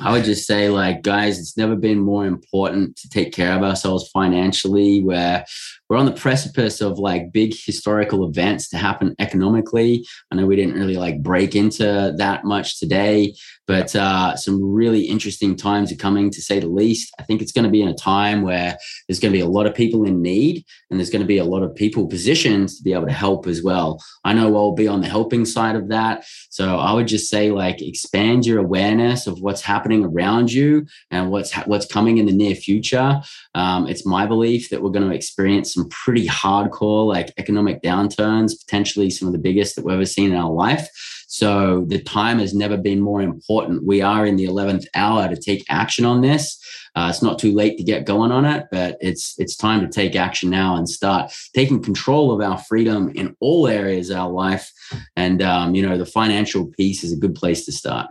[0.00, 3.62] I would just say, like, guys, it's never been more important to take care of
[3.62, 5.02] ourselves financially.
[5.02, 5.44] Where
[5.88, 10.06] we're on the precipice of like big historical events to happen economically.
[10.30, 13.34] I know we didn't really like break into that much today,
[13.66, 17.14] but uh, some really interesting times are coming to say the least.
[17.18, 18.76] I think it's going to be in a time where
[19.06, 21.38] there's going to be a lot of people in need and there's going to be
[21.38, 24.02] a lot of people positioned to be able to help as well.
[24.24, 26.24] I know I'll be on the helping side of that.
[26.50, 31.30] So I would just say like expand your awareness of what's happening around you and
[31.30, 33.20] what's, ha- what's coming in the near future.
[33.54, 38.58] Um, it's my belief that we're going to experience some pretty hardcore like economic downturns,
[38.58, 40.88] potentially some of the biggest that we've ever seen in our life.
[41.28, 43.86] So the time has never been more important.
[43.86, 46.58] We are in the 11th hour to take action on this.
[46.96, 49.88] Uh, it's not too late to get going on it, but it's it's time to
[49.88, 54.30] take action now and start taking control of our freedom in all areas of our
[54.30, 54.72] life.
[55.14, 58.08] And um, you know, the financial piece is a good place to start.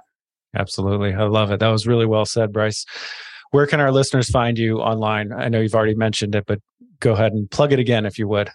[0.56, 1.60] Absolutely, I love it.
[1.60, 2.86] That was really well said, Bryce.
[3.52, 5.32] Where can our listeners find you online?
[5.32, 6.60] I know you've already mentioned it, but
[7.00, 8.52] go ahead and plug it again if you would.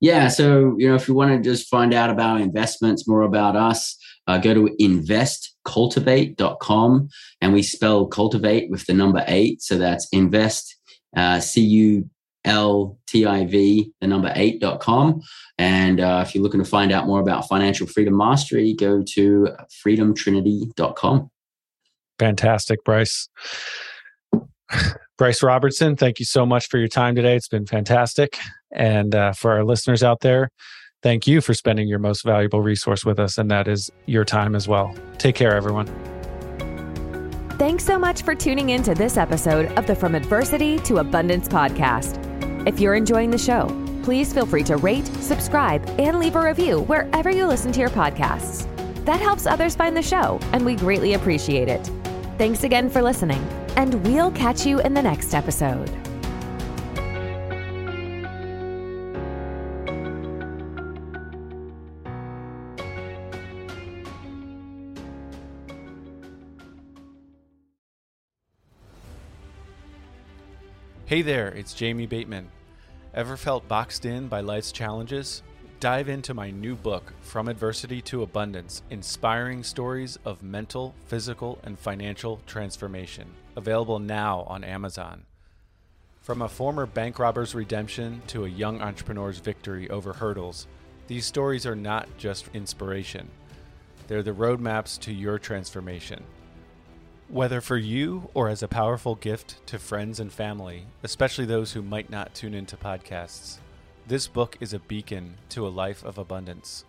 [0.00, 0.28] Yeah.
[0.28, 3.98] So, you know, if you want to just find out about investments, more about us,
[4.26, 7.08] uh, go to investcultivate.com
[7.40, 9.60] and we spell cultivate with the number eight.
[9.60, 10.74] So that's invest,
[11.16, 12.08] uh, C U
[12.44, 15.20] L T I V, the number eight.com.
[15.58, 19.48] And uh, if you're looking to find out more about financial freedom mastery, go to
[19.84, 21.30] freedomtrinity.com.
[22.18, 23.28] Fantastic, Bryce.
[25.18, 27.36] Bryce Robertson, thank you so much for your time today.
[27.36, 28.38] It's been fantastic.
[28.72, 30.50] And uh, for our listeners out there,
[31.02, 34.54] thank you for spending your most valuable resource with us, and that is your time
[34.54, 34.94] as well.
[35.18, 35.86] Take care, everyone.
[37.58, 41.48] Thanks so much for tuning in to this episode of the From Adversity to Abundance
[41.48, 42.16] podcast.
[42.66, 43.68] If you're enjoying the show,
[44.02, 47.90] please feel free to rate, subscribe, and leave a review wherever you listen to your
[47.90, 48.66] podcasts.
[49.04, 51.90] That helps others find the show, and we greatly appreciate it.
[52.40, 53.42] Thanks again for listening
[53.76, 55.90] and we'll catch you in the next episode.
[71.04, 72.50] Hey there, it's Jamie Bateman.
[73.12, 75.42] Ever felt boxed in by life's challenges?
[75.80, 81.78] Dive into my new book, From Adversity to Abundance Inspiring Stories of Mental, Physical, and
[81.78, 83.26] Financial Transformation,
[83.56, 85.24] available now on Amazon.
[86.20, 90.66] From a former bank robber's redemption to a young entrepreneur's victory over hurdles,
[91.06, 93.30] these stories are not just inspiration,
[94.06, 96.22] they're the roadmaps to your transformation.
[97.28, 101.80] Whether for you or as a powerful gift to friends and family, especially those who
[101.80, 103.56] might not tune into podcasts,
[104.06, 106.84] This book is a beacon to a life of abundance.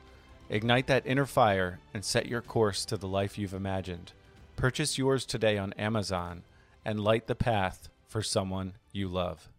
[0.50, 4.14] Ignite that inner fire and set your course to the life you've imagined.
[4.56, 6.44] Purchase yours today on Amazon
[6.84, 9.51] and light the path for someone you love.